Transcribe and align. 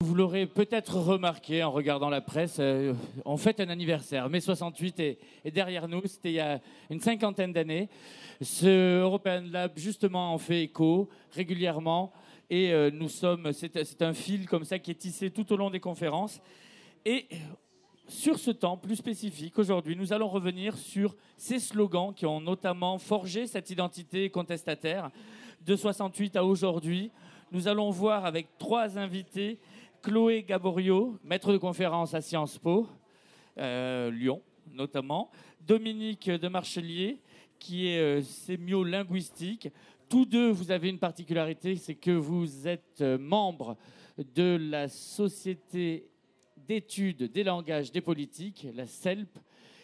Vous 0.00 0.14
l'aurez 0.14 0.46
peut-être 0.46 0.94
remarqué 0.94 1.64
en 1.64 1.72
regardant 1.72 2.08
la 2.08 2.20
presse, 2.20 2.58
euh, 2.60 2.94
on 3.24 3.36
fête 3.36 3.58
un 3.58 3.68
anniversaire. 3.68 4.30
Mai 4.30 4.38
68 4.38 5.00
est, 5.00 5.18
derrière 5.50 5.88
nous, 5.88 6.02
c'était 6.04 6.30
il 6.30 6.34
y 6.34 6.40
a 6.40 6.60
une 6.88 7.00
cinquantaine 7.00 7.52
d'années. 7.52 7.88
Ce 8.40 9.00
European 9.00 9.42
Lab, 9.50 9.72
justement, 9.74 10.32
en 10.32 10.38
fait 10.38 10.62
écho 10.62 11.08
régulièrement. 11.32 12.12
Et 12.48 12.72
euh, 12.72 12.92
nous 12.92 13.08
sommes, 13.08 13.52
c'est 13.52 14.00
un 14.02 14.12
fil 14.12 14.46
comme 14.46 14.62
ça 14.62 14.78
qui 14.78 14.92
est 14.92 15.00
tissé 15.00 15.32
tout 15.32 15.52
au 15.52 15.56
long 15.56 15.68
des 15.68 15.80
conférences. 15.80 16.40
Et 17.04 17.26
sur 18.06 18.38
ce 18.38 18.52
temps 18.52 18.76
plus 18.76 18.94
spécifique, 18.94 19.58
aujourd'hui, 19.58 19.96
nous 19.96 20.12
allons 20.12 20.28
revenir 20.28 20.76
sur 20.76 21.16
ces 21.36 21.58
slogans 21.58 22.14
qui 22.14 22.24
ont 22.24 22.40
notamment 22.40 22.98
forgé 22.98 23.48
cette 23.48 23.70
identité 23.70 24.30
contestataire 24.30 25.10
de 25.66 25.74
68 25.74 26.36
à 26.36 26.44
aujourd'hui. 26.44 27.10
Nous 27.50 27.66
allons 27.66 27.90
voir 27.90 28.26
avec 28.26 28.46
trois 28.58 28.96
invités 28.96 29.58
Chloé 30.08 30.42
Gaborio, 30.42 31.18
maître 31.22 31.52
de 31.52 31.58
conférence 31.58 32.14
à 32.14 32.22
Sciences 32.22 32.56
Po, 32.56 32.88
euh, 33.58 34.10
Lyon 34.10 34.40
notamment, 34.72 35.30
Dominique 35.60 36.30
de 36.30 36.48
Marchelier, 36.48 37.20
qui 37.58 37.88
est 37.88 38.00
euh, 38.00 38.22
sémiolinguistique. 38.22 39.68
Tous 40.08 40.24
deux, 40.24 40.48
vous 40.48 40.70
avez 40.70 40.88
une 40.88 40.98
particularité, 40.98 41.76
c'est 41.76 41.94
que 41.94 42.10
vous 42.10 42.66
êtes 42.66 43.02
euh, 43.02 43.18
membre 43.18 43.76
de 44.16 44.56
la 44.58 44.88
Société 44.88 46.08
d'études 46.56 47.30
des 47.30 47.44
langages 47.44 47.92
des 47.92 48.00
politiques, 48.00 48.66
la 48.72 48.86
CELP. 48.86 49.38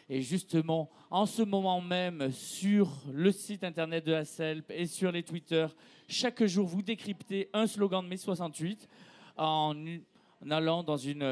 Et 0.09 0.23
justement, 0.23 0.88
en 1.10 1.27
ce 1.27 1.43
moment 1.43 1.82
même, 1.82 2.30
sur 2.32 2.91
le 3.12 3.30
site 3.30 3.62
internet 3.62 4.06
de 4.06 4.12
la 4.12 4.24
CELP 4.24 4.70
et 4.70 4.87
sur 4.87 5.12
les 5.12 5.23
Twitter, 5.23 5.66
chaque 6.09 6.43
jour, 6.46 6.66
vous 6.66 6.80
décryptez 6.80 7.51
un 7.52 7.66
slogan 7.66 8.02
de 8.02 8.09
mai 8.09 8.16
68 8.16 8.88
en, 9.37 9.74
en 10.44 10.50
allant 10.50 10.82
dans 10.82 10.96
une, 10.96 11.22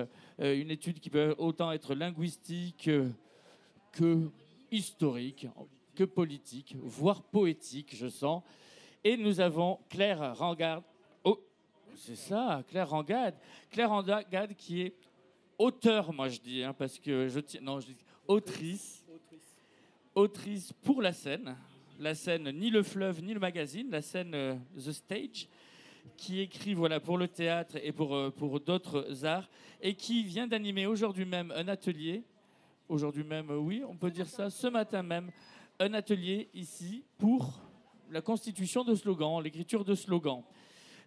euh, 0.40 0.60
une 0.60 0.70
étude 0.70 1.00
qui 1.00 1.10
peut 1.10 1.34
autant 1.38 1.72
être 1.72 1.94
linguistique 1.94 2.88
euh, 2.88 3.08
que 3.92 4.30
historique, 4.70 5.46
que 5.94 6.04
politique, 6.04 6.76
voire 6.80 7.22
poétique, 7.22 7.94
je 7.94 8.08
sens. 8.08 8.42
Et 9.04 9.16
nous 9.16 9.40
avons 9.40 9.80
Claire 9.90 10.36
Rangard. 10.36 10.82
Oh, 11.24 11.38
c'est 11.94 12.16
ça, 12.16 12.62
Claire 12.68 12.88
Rangard. 12.88 13.32
Claire 13.70 13.90
Rangard 13.90 14.22
qui 14.56 14.82
est 14.82 14.94
auteur, 15.58 16.12
moi 16.12 16.28
je 16.28 16.40
dis, 16.40 16.62
hein, 16.62 16.72
parce 16.72 16.98
que 16.98 17.28
je 17.28 17.40
tiens. 17.40 17.60
Non, 17.60 17.80
je 17.80 17.88
dis 17.88 17.96
autrice. 18.26 19.04
Autrice 20.14 20.72
pour 20.82 21.02
la 21.02 21.12
scène. 21.12 21.56
La 21.98 22.14
scène, 22.14 22.50
ni 22.50 22.70
le 22.70 22.82
fleuve, 22.82 23.22
ni 23.22 23.34
le 23.34 23.40
magazine, 23.40 23.90
la 23.90 24.02
scène 24.02 24.34
euh, 24.34 24.56
The 24.76 24.92
Stage 24.92 25.48
qui 26.16 26.40
écrit 26.40 26.74
voilà, 26.74 27.00
pour 27.00 27.18
le 27.18 27.28
théâtre 27.28 27.76
et 27.82 27.92
pour, 27.92 28.14
euh, 28.14 28.30
pour 28.30 28.60
d'autres 28.60 29.24
arts, 29.24 29.48
et 29.80 29.94
qui 29.94 30.22
vient 30.22 30.46
d'animer 30.46 30.86
aujourd'hui 30.86 31.24
même 31.24 31.52
un 31.56 31.68
atelier, 31.68 32.22
aujourd'hui 32.88 33.24
même, 33.24 33.50
euh, 33.50 33.56
oui, 33.56 33.82
on 33.88 33.96
peut 33.96 34.10
dire 34.10 34.28
ça, 34.28 34.50
ce 34.50 34.66
matin 34.66 35.02
même, 35.02 35.30
un 35.78 35.94
atelier 35.94 36.48
ici 36.54 37.04
pour 37.18 37.60
la 38.10 38.20
constitution 38.20 38.84
de 38.84 38.94
slogans, 38.94 39.42
l'écriture 39.42 39.84
de 39.84 39.94
slogans. 39.94 40.42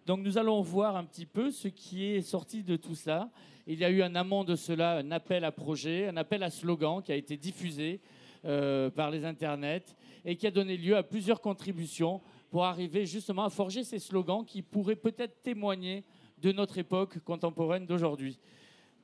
Donc 0.06 0.20
nous 0.20 0.38
allons 0.38 0.60
voir 0.60 0.96
un 0.96 1.04
petit 1.04 1.26
peu 1.26 1.50
ce 1.50 1.68
qui 1.68 2.04
est 2.04 2.20
sorti 2.20 2.62
de 2.62 2.76
tout 2.76 2.94
ça. 2.94 3.28
Il 3.66 3.78
y 3.78 3.84
a 3.84 3.90
eu 3.90 4.02
un 4.02 4.14
amont 4.14 4.44
de 4.44 4.54
cela, 4.54 4.98
un 4.98 5.10
appel 5.10 5.44
à 5.44 5.50
projet, 5.50 6.06
un 6.08 6.16
appel 6.16 6.42
à 6.42 6.50
slogan 6.50 7.02
qui 7.02 7.10
a 7.10 7.16
été 7.16 7.36
diffusé 7.36 8.00
euh, 8.44 8.90
par 8.90 9.10
les 9.10 9.24
internets 9.24 9.96
et 10.24 10.36
qui 10.36 10.46
a 10.46 10.52
donné 10.52 10.76
lieu 10.76 10.96
à 10.96 11.02
plusieurs 11.02 11.40
contributions 11.40 12.20
pour 12.56 12.64
arriver 12.64 13.04
justement 13.04 13.44
à 13.44 13.50
forger 13.50 13.84
ces 13.84 13.98
slogans 13.98 14.42
qui 14.42 14.62
pourraient 14.62 14.96
peut-être 14.96 15.42
témoigner 15.42 16.04
de 16.40 16.52
notre 16.52 16.78
époque 16.78 17.18
contemporaine 17.18 17.84
d'aujourd'hui. 17.84 18.38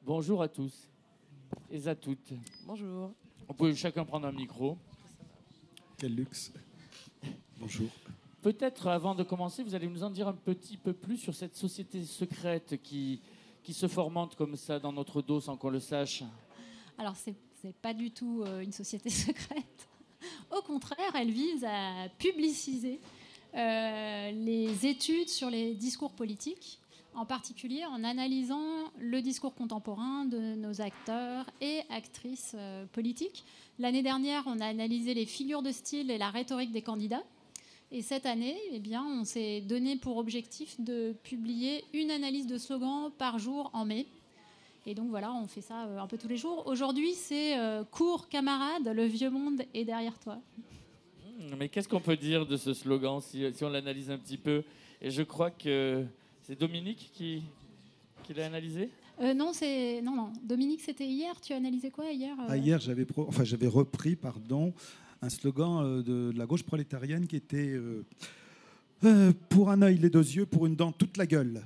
Bonjour 0.06 0.40
à 0.40 0.48
tous 0.48 0.88
et 1.70 1.86
à 1.86 1.94
toutes. 1.94 2.32
Bonjour. 2.64 3.12
On 3.46 3.52
peut 3.52 3.74
chacun 3.74 4.06
prendre 4.06 4.26
un 4.26 4.32
micro. 4.32 4.78
Quel 5.98 6.14
luxe. 6.14 6.50
Bonjour. 7.58 7.90
Peut-être 8.40 8.86
avant 8.86 9.14
de 9.14 9.22
commencer, 9.22 9.62
vous 9.62 9.74
allez 9.74 9.86
nous 9.86 10.02
en 10.02 10.08
dire 10.08 10.28
un 10.28 10.32
petit 10.32 10.78
peu 10.78 10.94
plus 10.94 11.18
sur 11.18 11.34
cette 11.34 11.54
société 11.54 12.06
secrète 12.06 12.80
qui, 12.82 13.20
qui 13.62 13.74
se 13.74 13.86
formente 13.86 14.34
comme 14.34 14.56
ça 14.56 14.78
dans 14.78 14.94
notre 14.94 15.20
dos 15.20 15.42
sans 15.42 15.58
qu'on 15.58 15.68
le 15.68 15.80
sache. 15.80 16.24
Alors, 16.96 17.16
c'est 17.16 17.34
n'est 17.64 17.74
pas 17.74 17.92
du 17.92 18.12
tout 18.12 18.44
euh, 18.46 18.60
une 18.60 18.72
société 18.72 19.10
secrète. 19.10 19.88
Au 20.50 20.62
contraire, 20.62 21.14
elle 21.14 21.30
vise 21.30 21.64
à 21.64 22.08
publiciser 22.18 22.98
euh, 22.98 23.21
les 23.54 24.86
études 24.86 25.28
sur 25.28 25.50
les 25.50 25.74
discours 25.74 26.12
politiques, 26.12 26.80
en 27.14 27.26
particulier 27.26 27.84
en 27.84 28.04
analysant 28.04 28.90
le 28.98 29.20
discours 29.20 29.54
contemporain 29.54 30.24
de 30.24 30.54
nos 30.54 30.80
acteurs 30.80 31.46
et 31.60 31.80
actrices 31.90 32.54
euh, 32.56 32.86
politiques. 32.92 33.44
L'année 33.78 34.02
dernière, 34.02 34.44
on 34.46 34.60
a 34.60 34.66
analysé 34.66 35.14
les 35.14 35.26
figures 35.26 35.62
de 35.62 35.72
style 35.72 36.10
et 36.10 36.18
la 36.18 36.30
rhétorique 36.30 36.72
des 36.72 36.82
candidats. 36.82 37.22
Et 37.90 38.00
cette 38.00 38.24
année, 38.24 38.56
eh 38.72 38.78
bien, 38.78 39.04
on 39.04 39.24
s'est 39.24 39.60
donné 39.60 39.96
pour 39.96 40.16
objectif 40.16 40.80
de 40.80 41.14
publier 41.24 41.84
une 41.92 42.10
analyse 42.10 42.46
de 42.46 42.56
slogan 42.56 43.10
par 43.18 43.38
jour 43.38 43.70
en 43.74 43.84
mai. 43.84 44.06
Et 44.86 44.94
donc 44.94 45.10
voilà, 45.10 45.32
on 45.32 45.46
fait 45.46 45.60
ça 45.60 45.84
euh, 45.84 45.98
un 45.98 46.06
peu 46.06 46.16
tous 46.16 46.28
les 46.28 46.38
jours. 46.38 46.66
Aujourd'hui, 46.66 47.12
c'est 47.12 47.56
Cours 47.90 48.28
camarade, 48.28 48.88
le 48.88 49.04
vieux 49.04 49.30
monde 49.30 49.62
est 49.74 49.84
derrière 49.84 50.18
toi. 50.18 50.38
Mais 51.58 51.68
qu'est-ce 51.68 51.88
qu'on 51.88 52.00
peut 52.00 52.16
dire 52.16 52.46
de 52.46 52.56
ce 52.56 52.74
slogan 52.74 53.20
si, 53.20 53.44
si 53.54 53.64
on 53.64 53.68
l'analyse 53.68 54.10
un 54.10 54.18
petit 54.18 54.36
peu 54.38 54.62
Et 55.00 55.10
je 55.10 55.22
crois 55.22 55.50
que 55.50 56.04
c'est 56.42 56.58
Dominique 56.58 57.10
qui, 57.14 57.42
qui 58.22 58.34
l'a 58.34 58.46
analysé 58.46 58.88
Euh, 59.20 59.34
non, 59.34 59.52
c'est 59.52 60.00
non, 60.02 60.14
non. 60.16 60.32
Dominique, 60.42 60.80
c'était 60.80 61.06
hier. 61.06 61.40
Tu 61.40 61.52
as 61.52 61.56
analysé 61.56 61.90
quoi 61.90 62.10
hier 62.10 62.34
euh 62.40 62.46
Ah, 62.48 62.56
hier, 62.56 62.80
j'avais 62.80 63.04
pro- 63.04 63.26
enfin, 63.28 63.44
j'avais 63.44 63.66
repris 63.68 64.16
pardon, 64.16 64.72
un 65.20 65.28
slogan 65.28 65.84
euh, 65.84 65.96
de, 66.02 66.32
de 66.32 66.38
la 66.38 66.46
gauche 66.46 66.62
prolétarienne 66.62 67.26
qui 67.26 67.36
était 67.36 67.70
euh, 67.74 68.04
euh, 69.04 69.32
Pour 69.48 69.70
un 69.70 69.82
œil, 69.82 69.98
les 69.98 70.10
deux 70.10 70.20
yeux, 70.36 70.46
pour 70.46 70.66
une 70.66 70.76
dent, 70.76 70.92
toute 70.92 71.16
la 71.16 71.26
gueule. 71.26 71.62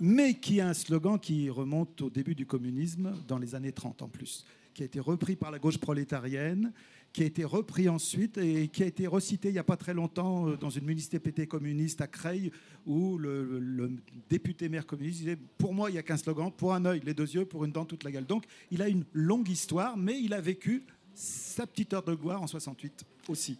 Mais 0.00 0.34
qui 0.34 0.58
est 0.58 0.62
un 0.62 0.74
slogan 0.74 1.18
qui 1.18 1.50
remonte 1.50 2.00
au 2.02 2.10
début 2.10 2.34
du 2.34 2.46
communisme, 2.46 3.14
dans 3.26 3.38
les 3.38 3.54
années 3.54 3.72
30 3.72 4.02
en 4.02 4.08
plus, 4.08 4.44
qui 4.78 4.84
a 4.84 4.86
été 4.86 5.00
repris 5.00 5.34
par 5.34 5.50
la 5.50 5.58
gauche 5.58 5.78
prolétarienne, 5.78 6.72
qui 7.12 7.24
a 7.24 7.26
été 7.26 7.44
repris 7.44 7.88
ensuite 7.88 8.38
et 8.38 8.68
qui 8.68 8.84
a 8.84 8.86
été 8.86 9.08
recité 9.08 9.48
il 9.48 9.54
n'y 9.54 9.58
a 9.58 9.64
pas 9.64 9.76
très 9.76 9.92
longtemps 9.92 10.48
euh, 10.48 10.56
dans 10.56 10.70
une 10.70 10.84
municipalité 10.84 11.48
communiste 11.48 12.00
à 12.00 12.06
Creil, 12.06 12.52
où 12.86 13.18
le, 13.18 13.90
député 14.30 14.68
maire 14.68 14.86
communiste 14.86 15.18
disait 15.18 15.38
Pour 15.58 15.74
moi, 15.74 15.90
il 15.90 15.94
n'y 15.94 15.98
a 15.98 16.04
qu'un 16.04 16.16
slogan, 16.16 16.52
pour 16.56 16.74
un 16.74 16.84
œil, 16.84 17.00
les 17.04 17.12
deux 17.12 17.28
yeux, 17.28 17.44
pour 17.44 17.64
une 17.64 17.72
dent, 17.72 17.84
toute 17.84 18.04
la 18.04 18.12
gueule. 18.12 18.24
Donc, 18.24 18.44
il 18.70 18.80
a 18.80 18.88
une 18.88 19.04
longue 19.12 19.48
histoire, 19.48 19.96
mais 19.96 20.20
il 20.20 20.32
a 20.32 20.40
vécu 20.40 20.84
sa 21.12 21.66
petite 21.66 21.92
heure 21.92 22.04
de 22.04 22.14
gloire 22.14 22.40
en 22.40 22.46
68 22.46 23.04
aussi. 23.28 23.58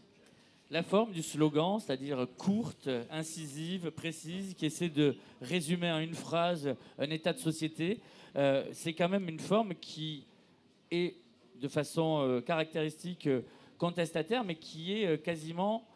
La 0.71 0.85
forme 0.85 1.11
du 1.11 1.25
slogan, 1.25 1.81
c'est-à-dire 1.81 2.29
courte, 2.37 2.89
incisive, 3.11 3.91
précise, 3.91 4.55
qui 4.55 4.67
essaie 4.67 4.89
de 4.89 5.17
résumer 5.43 5.91
en 5.91 5.99
une 5.99 6.15
phrase 6.15 6.77
un 6.97 7.11
état 7.11 7.33
de 7.33 7.41
société, 7.41 7.99
euh, 8.37 8.65
c'est 8.73 8.93
quand 8.93 9.09
même 9.09 9.29
une 9.29 9.41
forme 9.41 9.75
qui 9.75 10.28
est 10.91 11.17
de 11.61 11.69
façon 11.69 12.21
euh, 12.23 12.41
caractéristique 12.41 13.27
euh, 13.27 13.43
contestataire, 13.79 14.45
mais 14.45 14.55
qui 14.57 14.93
est 14.93 15.07
euh, 15.07 15.17
quasiment 15.17 15.87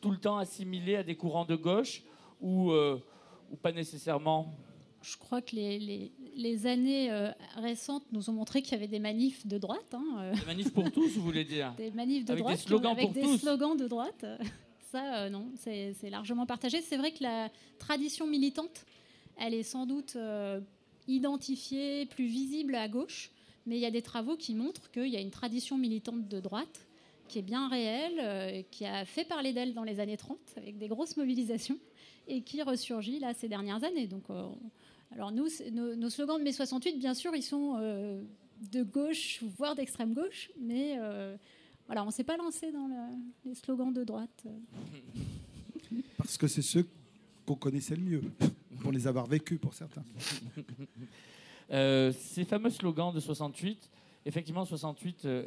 tout 0.00 0.10
le 0.10 0.18
temps 0.18 0.36
assimilée 0.38 0.96
à 0.96 1.02
des 1.02 1.16
courants 1.16 1.44
de 1.46 1.56
gauche 1.56 2.02
ou, 2.40 2.70
ou 2.70 3.56
pas 3.62 3.72
nécessairement. 3.72 4.54
Je 5.02 5.16
crois 5.16 5.40
que 5.40 5.56
les, 5.56 5.78
les- 5.78 6.12
les 6.34 6.66
années 6.66 7.10
euh, 7.10 7.30
récentes 7.56 8.04
nous 8.12 8.28
ont 8.28 8.34
montré 8.34 8.60
qu'il 8.60 8.72
y 8.72 8.74
avait 8.74 8.88
des 8.88 8.98
manifs 8.98 9.46
de 9.46 9.56
droite. 9.56 9.94
hein, 9.94 10.32
Des 10.38 10.44
manifs 10.44 10.72
pour 10.72 10.90
tous, 10.92 11.08
vous 11.16 11.22
voulez 11.22 11.44
dire 11.44 11.72
des 11.78 11.90
manifs 11.92 12.24
de 12.26 12.32
Avec 12.32 12.40
des 12.40 12.42
droite 12.42 12.58
ont- 12.58 12.68
slogans 12.68 12.92
avec 12.92 13.04
pour 13.06 13.14
des 13.14 13.22
tous. 13.22 13.38
slogans 13.38 13.76
de 13.76 13.88
droite. 13.88 14.24
Ça, 14.92 15.22
euh, 15.24 15.30
non, 15.30 15.48
c'est 15.56 15.94
c'est 15.94 16.10
largement 16.10 16.44
partagé. 16.46 16.80
C'est 16.82 16.96
vrai 16.98 17.10
que 17.12 17.22
la 17.22 17.48
tradition 17.78 18.26
militante, 18.26 18.84
elle 19.38 19.54
est 19.54 19.62
sans 19.64 19.86
doute 19.86 20.14
euh, 20.16 20.60
identifiée, 21.08 22.06
plus 22.06 22.26
visible 22.26 22.74
à 22.74 22.88
gauche, 22.88 23.30
mais 23.66 23.76
il 23.76 23.80
y 23.80 23.86
a 23.86 23.90
des 23.90 24.02
travaux 24.02 24.36
qui 24.36 24.54
montrent 24.54 24.90
qu'il 24.90 25.08
y 25.08 25.16
a 25.16 25.20
une 25.20 25.30
tradition 25.30 25.76
militante 25.78 26.28
de 26.28 26.40
droite 26.40 26.86
qui 27.28 27.40
est 27.40 27.42
bien 27.42 27.68
réelle, 27.68 28.18
euh, 28.20 28.62
qui 28.70 28.86
a 28.86 29.04
fait 29.04 29.24
parler 29.24 29.52
d'elle 29.52 29.74
dans 29.74 29.82
les 29.82 29.98
années 30.00 30.16
30 30.16 30.38
avec 30.56 30.78
des 30.78 30.86
grosses 30.88 31.16
mobilisations 31.16 31.78
et 32.28 32.42
qui 32.42 32.62
ressurgit 32.62 33.18
là 33.18 33.34
ces 33.34 33.48
dernières 33.48 33.82
années. 33.82 34.06
Donc, 34.06 34.30
euh, 34.30 34.48
alors 35.10 35.32
nous, 35.32 35.48
nos, 35.72 35.96
nos 35.96 36.10
slogans 36.10 36.38
de 36.38 36.44
mai 36.44 36.52
68, 36.52 36.98
bien 36.98 37.14
sûr, 37.14 37.34
ils 37.34 37.42
sont 37.42 37.76
euh, 37.80 38.22
de 38.72 38.82
gauche, 38.84 39.42
voire 39.58 39.74
d'extrême 39.74 40.14
gauche, 40.14 40.50
mais 40.60 40.96
euh, 40.98 41.36
voilà, 41.86 42.04
on 42.04 42.06
ne 42.06 42.12
s'est 42.12 42.24
pas 42.24 42.36
lancé 42.36 42.70
dans 42.70 42.86
le- 42.86 42.94
les 43.44 43.54
slogans 43.54 43.92
de 43.92 44.04
droite. 44.04 44.44
Parce 46.18 46.36
que 46.38 46.46
c'est 46.48 46.62
ceux 46.62 46.86
qu'on 47.44 47.54
connaissait 47.56 47.96
le 47.96 48.02
mieux, 48.02 48.22
pour 48.80 48.92
les 48.92 49.06
avoir 49.06 49.26
vécus 49.26 49.58
pour 49.58 49.74
certains. 49.74 50.04
Euh, 51.72 52.12
ces 52.12 52.44
fameux 52.44 52.70
slogans 52.70 53.12
de 53.12 53.20
68, 53.20 53.90
effectivement, 54.24 54.64
68, 54.64 55.24
euh, 55.24 55.44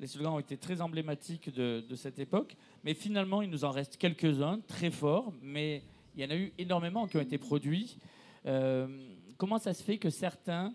les 0.00 0.06
slogans 0.06 0.34
ont 0.34 0.38
été 0.38 0.56
très 0.56 0.80
emblématiques 0.80 1.52
de, 1.52 1.84
de 1.86 1.96
cette 1.96 2.18
époque, 2.18 2.56
mais 2.84 2.94
finalement, 2.94 3.42
il 3.42 3.50
nous 3.50 3.64
en 3.64 3.70
reste 3.70 3.96
quelques-uns, 3.96 4.60
très 4.66 4.90
forts, 4.90 5.32
mais 5.42 5.82
il 6.14 6.22
y 6.22 6.26
en 6.26 6.30
a 6.30 6.36
eu 6.36 6.52
énormément 6.58 7.06
qui 7.06 7.16
ont 7.16 7.20
été 7.20 7.38
produits. 7.38 7.98
Euh, 8.46 8.86
comment 9.36 9.58
ça 9.58 9.74
se 9.74 9.82
fait 9.82 9.98
que 9.98 10.10
certains 10.10 10.72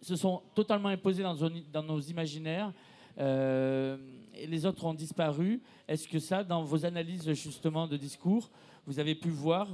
se 0.00 0.16
sont 0.16 0.42
totalement 0.54 0.88
imposés 0.88 1.22
dans, 1.22 1.36
dans 1.72 1.82
nos 1.82 2.00
imaginaires 2.00 2.72
et 3.18 4.46
les 4.46 4.66
autres 4.66 4.84
ont 4.84 4.94
disparu? 4.94 5.60
Est-ce 5.86 6.08
que 6.08 6.18
ça, 6.18 6.42
dans 6.42 6.64
vos 6.64 6.86
analyses 6.86 7.30
justement 7.34 7.86
de 7.86 7.96
discours, 7.96 8.50
vous 8.86 8.98
avez 8.98 9.14
pu 9.14 9.28
voir 9.28 9.68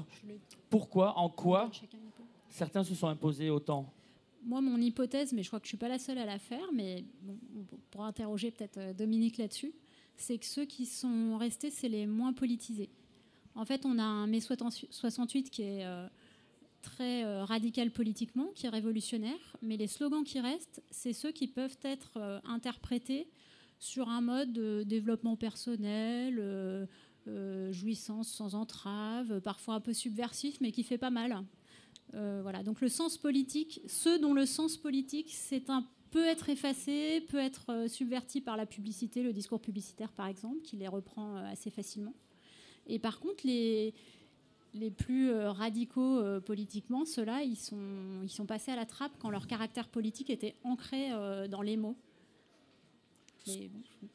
pourquoi, 0.68 1.16
en 1.16 1.28
quoi 1.28 1.70
certains 2.48 2.84
se 2.84 2.94
sont 2.94 3.08
imposés 3.08 3.50
autant 3.50 3.92
moi, 4.44 4.60
mon 4.60 4.78
hypothèse, 4.78 5.32
mais 5.32 5.42
je 5.42 5.48
crois 5.48 5.60
que 5.60 5.66
je 5.66 5.68
ne 5.68 5.72
suis 5.72 5.78
pas 5.78 5.88
la 5.88 5.98
seule 5.98 6.18
à 6.18 6.26
la 6.26 6.38
faire, 6.38 6.72
mais 6.72 7.04
on 7.28 7.76
pourra 7.90 8.06
interroger 8.06 8.50
peut-être 8.50 8.78
euh, 8.78 8.92
Dominique 8.92 9.38
là-dessus, 9.38 9.72
c'est 10.16 10.38
que 10.38 10.46
ceux 10.46 10.64
qui 10.64 10.86
sont 10.86 11.36
restés, 11.36 11.70
c'est 11.70 11.88
les 11.88 12.06
moins 12.06 12.32
politisés. 12.32 12.90
En 13.54 13.64
fait, 13.64 13.84
on 13.84 13.98
a 13.98 14.02
un 14.02 14.26
mai 14.26 14.40
68 14.40 15.50
qui 15.50 15.62
est 15.62 15.84
euh, 15.84 16.06
très 16.82 17.24
euh, 17.24 17.44
radical 17.44 17.90
politiquement, 17.90 18.48
qui 18.54 18.66
est 18.66 18.70
révolutionnaire, 18.70 19.56
mais 19.62 19.76
les 19.76 19.86
slogans 19.86 20.24
qui 20.24 20.40
restent, 20.40 20.82
c'est 20.90 21.12
ceux 21.12 21.32
qui 21.32 21.48
peuvent 21.48 21.78
être 21.82 22.40
interprétés 22.44 23.28
sur 23.78 24.08
un 24.08 24.20
mode 24.20 24.52
de 24.52 24.82
développement 24.84 25.36
personnel, 25.36 26.88
jouissance 27.70 28.28
sans 28.28 28.54
entrave, 28.54 29.40
parfois 29.40 29.74
un 29.74 29.80
peu 29.80 29.92
subversif, 29.92 30.60
mais 30.60 30.72
qui 30.72 30.82
fait 30.82 30.98
pas 30.98 31.10
mal. 31.10 31.44
Euh, 32.14 32.40
voilà. 32.42 32.62
Donc 32.62 32.80
le 32.80 32.88
sens 32.88 33.18
politique, 33.18 33.80
ceux 33.86 34.18
dont 34.18 34.34
le 34.34 34.46
sens 34.46 34.76
politique 34.76 35.30
c'est 35.30 35.70
un 35.70 35.86
peut 36.10 36.24
être 36.24 36.48
effacé, 36.48 37.20
peut 37.28 37.38
être 37.38 37.66
euh, 37.68 37.86
subverti 37.86 38.40
par 38.40 38.56
la 38.56 38.64
publicité, 38.64 39.22
le 39.22 39.34
discours 39.34 39.60
publicitaire 39.60 40.10
par 40.10 40.26
exemple, 40.26 40.62
qui 40.62 40.76
les 40.76 40.88
reprend 40.88 41.36
euh, 41.36 41.52
assez 41.52 41.70
facilement. 41.70 42.14
Et 42.86 42.98
par 42.98 43.20
contre, 43.20 43.46
les, 43.46 43.92
les 44.72 44.90
plus 44.90 45.30
radicaux 45.34 46.22
politiquement, 46.40 47.04
ceux-là, 47.04 47.42
ils 47.42 47.56
sont, 47.56 48.22
ils 48.22 48.30
sont 48.30 48.46
passés 48.46 48.70
à 48.70 48.76
la 48.76 48.86
trappe 48.86 49.12
quand 49.18 49.28
leur 49.28 49.46
caractère 49.46 49.88
politique 49.88 50.30
était 50.30 50.54
ancré 50.64 51.10
dans 51.50 51.60
les 51.60 51.76
mots. 51.76 51.98
Ce 53.44 53.58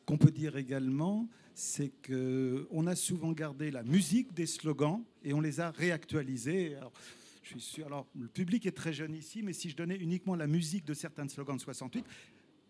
qu'on 0.07 0.17
peut 0.17 0.31
dire 0.31 0.57
également, 0.57 1.27
c'est 1.53 1.91
qu'on 2.01 2.87
a 2.87 2.95
souvent 2.95 3.31
gardé 3.31 3.69
la 3.69 3.83
musique 3.83 4.33
des 4.33 4.47
slogans 4.47 5.03
et 5.23 5.35
on 5.35 5.41
les 5.41 5.59
a 5.59 5.69
réactualisés. 5.69 6.75
Je 7.43 7.49
suis 7.49 7.61
sûr. 7.61 7.85
Alors, 7.87 8.07
le 8.15 8.27
public 8.27 8.65
est 8.65 8.71
très 8.71 8.93
jeune 8.93 9.13
ici, 9.13 9.43
mais 9.43 9.53
si 9.53 9.69
je 9.69 9.75
donnais 9.75 9.97
uniquement 9.97 10.35
la 10.35 10.47
musique 10.47 10.85
de 10.85 10.93
certains 10.93 11.27
slogans 11.27 11.57
de 11.57 11.61
68, 11.61 12.05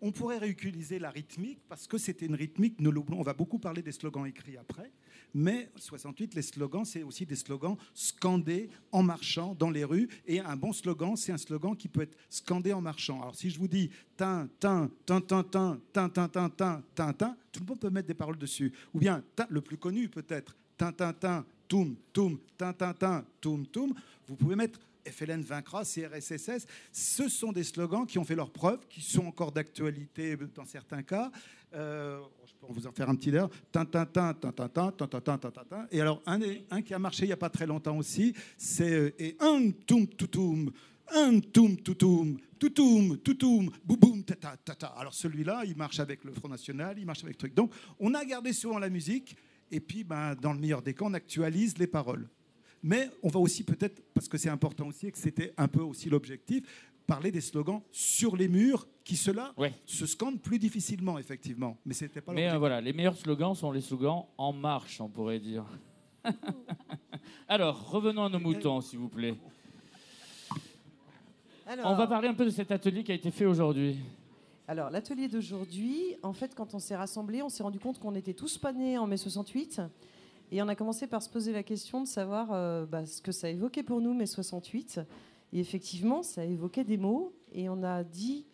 on 0.01 0.11
pourrait 0.11 0.39
réutiliser 0.39 0.99
la 0.99 1.09
rythmique 1.09 1.59
parce 1.69 1.87
que 1.87 1.97
c'était 1.97 2.25
une 2.25 2.35
rythmique. 2.35 2.81
Nous 2.81 2.91
on 3.11 3.21
va 3.21 3.33
beaucoup 3.33 3.57
parler 3.57 3.81
des 3.81 3.93
slogans 3.93 4.25
écrits 4.25 4.57
après, 4.57 4.91
mais 5.33 5.69
68, 5.77 6.33
les 6.33 6.41
slogans, 6.41 6.83
c'est 6.83 7.03
aussi 7.03 7.25
des 7.25 7.37
slogans 7.37 7.77
scandés 7.93 8.69
en 8.91 9.01
marchant 9.01 9.55
dans 9.55 9.69
les 9.69 9.85
rues. 9.85 10.09
Et 10.25 10.41
un 10.41 10.57
bon 10.57 10.73
slogan, 10.73 11.15
c'est 11.15 11.31
un 11.31 11.37
slogan 11.37 11.77
qui 11.77 11.87
peut 11.87 12.01
être 12.01 12.17
scandé 12.29 12.73
en 12.73 12.81
marchant. 12.81 13.21
Alors 13.21 13.35
si 13.35 13.49
je 13.49 13.57
vous 13.57 13.69
dis 13.69 13.91
tin, 14.17 14.49
tin, 14.59 14.89
tin, 15.05 15.21
tin, 15.21 15.43
tin, 15.43 15.79
tin, 15.93 16.09
tin, 16.09 16.27
tin, 16.27 16.49
tin, 16.49 16.83
tin, 16.93 17.13
tin, 17.13 17.37
tout 17.51 17.61
le 17.61 17.65
monde 17.67 17.79
peut 17.79 17.89
mettre 17.89 18.07
des 18.07 18.13
paroles 18.13 18.37
dessus. 18.37 18.73
Ou 18.93 18.99
bien 18.99 19.23
le 19.49 19.61
plus 19.61 19.77
connu 19.77 20.09
peut-être, 20.09 20.57
tin, 20.75 20.91
tin, 20.91 21.13
tin, 21.13 21.45
toum, 21.73 21.95
toum, 22.13 22.37
tin, 22.55 22.71
tin, 22.71 22.93
tin, 22.93 23.25
toum, 23.41 23.65
toum. 23.65 23.95
Vous 24.27 24.35
pouvez 24.35 24.55
mettre 24.55 24.79
FLN 25.07 25.41
vaincra, 25.41 25.83
CRSSS. 25.83 26.67
Ce 26.91 27.27
sont 27.27 27.51
des 27.51 27.63
slogans 27.63 28.05
qui 28.05 28.19
ont 28.19 28.23
fait 28.23 28.35
leur 28.35 28.51
preuve, 28.51 28.85
qui 28.87 29.01
sont 29.01 29.25
encore 29.25 29.51
d'actualité 29.51 30.37
dans 30.53 30.65
certains 30.65 31.01
cas. 31.01 31.31
Euh, 31.73 32.19
je 32.45 32.53
peux 32.61 32.71
vous 32.71 32.85
en 32.85 32.91
faire 32.91 33.09
un 33.09 33.15
petit 33.15 33.31
d'ailleurs. 33.31 33.49
Tintintin, 33.71 34.35
tintintin, 34.35 34.91
tintintin, 34.91 35.37
tintintin. 35.39 35.87
Et 35.89 35.99
alors, 35.99 36.21
un, 36.27 36.39
un 36.69 36.81
qui 36.83 36.93
a 36.93 36.99
marché 36.99 37.23
il 37.23 37.29
n'y 37.29 37.33
a 37.33 37.37
pas 37.37 37.49
très 37.49 37.65
longtemps 37.65 37.97
aussi, 37.97 38.35
c'est 38.55 39.15
et 39.17 39.35
un 39.39 39.71
toum, 39.87 40.05
toutoum. 40.05 40.71
Un 41.11 41.39
toum 41.39 41.75
toutoum, 41.77 42.37
toutoum, 42.59 43.17
toutoum, 43.17 43.71
bouboum, 43.83 44.23
tata, 44.23 44.57
tata. 44.63 44.87
Alors 44.89 45.13
celui-là, 45.15 45.63
il 45.65 45.75
marche 45.75 45.99
avec 45.99 46.23
le 46.23 46.33
Front 46.33 46.49
National, 46.49 46.99
il 46.99 47.05
marche 47.05 47.23
avec 47.23 47.37
truc. 47.37 47.55
Donc 47.55 47.73
on 47.99 48.13
a 48.13 48.23
gardé 48.23 48.53
souvent 48.53 48.77
la 48.77 48.89
musique, 48.89 49.35
et 49.73 49.79
puis, 49.79 50.03
ben, 50.03 50.35
dans 50.35 50.53
le 50.53 50.59
meilleur 50.59 50.83
des 50.83 50.93
cas, 50.93 51.03
on 51.05 51.13
actualise 51.15 51.79
les 51.79 51.87
paroles. 51.87 52.29
Mais 52.83 53.09
on 53.23 53.27
va 53.29 53.39
aussi 53.39 53.63
peut-être, 53.63 54.03
parce 54.13 54.27
que 54.27 54.37
c'est 54.37 54.49
important 54.49 54.85
aussi 54.87 55.07
et 55.07 55.11
que 55.11 55.17
c'était 55.17 55.51
un 55.57 55.67
peu 55.67 55.81
aussi 55.81 56.11
l'objectif, 56.11 56.91
parler 57.07 57.31
des 57.31 57.41
slogans 57.41 57.81
sur 57.91 58.37
les 58.37 58.47
murs 58.47 58.87
qui, 59.03 59.15
cela, 59.15 59.51
se 59.87 60.05
scandent 60.05 60.39
plus 60.39 60.59
difficilement, 60.59 61.17
effectivement. 61.17 61.79
Mais 61.87 61.95
c'était 61.95 62.21
pas 62.21 62.33
Mais 62.33 62.51
euh, 62.51 62.59
voilà, 62.59 62.81
les 62.81 62.93
meilleurs 62.93 63.17
slogans 63.17 63.55
sont 63.55 63.71
les 63.71 63.81
slogans 63.81 64.25
en 64.37 64.53
marche, 64.53 65.01
on 65.01 65.09
pourrait 65.09 65.39
dire. 65.39 65.65
Alors, 67.47 67.89
revenons 67.89 68.25
à 68.25 68.29
nos 68.29 68.39
moutons, 68.39 68.79
s'il 68.79 68.99
vous 68.99 69.09
plaît. 69.09 69.33
On 71.83 71.95
va 71.95 72.05
parler 72.05 72.27
un 72.27 72.35
peu 72.35 72.45
de 72.45 72.51
cet 72.51 72.71
atelier 72.71 73.03
qui 73.03 73.11
a 73.11 73.15
été 73.15 73.31
fait 73.31 73.45
aujourd'hui. 73.45 73.97
Alors, 74.65 74.89
l'atelier 74.89 75.27
d'aujourd'hui, 75.27 76.15
en 76.23 76.31
fait, 76.31 76.55
quand 76.55 76.73
on 76.73 76.79
s'est 76.79 76.95
rassemblés, 76.95 77.41
on 77.41 77.49
s'est 77.49 77.63
rendu 77.63 77.79
compte 77.79 77.99
qu'on 77.99 78.15
était 78.15 78.33
tous 78.33 78.57
pas 78.57 78.71
nés 78.71 78.97
en 78.97 79.07
mai 79.07 79.17
68 79.17 79.81
et 80.51 80.61
on 80.61 80.69
a 80.69 80.75
commencé 80.75 81.05
par 81.05 81.21
se 81.21 81.29
poser 81.29 81.51
la 81.51 81.63
question 81.63 82.01
de 82.01 82.07
savoir 82.07 82.53
euh, 82.53 82.85
bah, 82.85 83.05
ce 83.05 83.21
que 83.21 83.33
ça 83.33 83.49
évoquait 83.49 83.83
pour 83.83 83.99
nous, 83.99 84.13
mai 84.13 84.25
68. 84.25 85.01
Et 85.51 85.59
effectivement, 85.59 86.23
ça 86.23 86.45
évoquait 86.45 86.85
des 86.85 86.95
mots. 86.95 87.33
Et 87.51 87.67
on 87.67 87.83
a 87.83 88.05
dit 88.05 88.45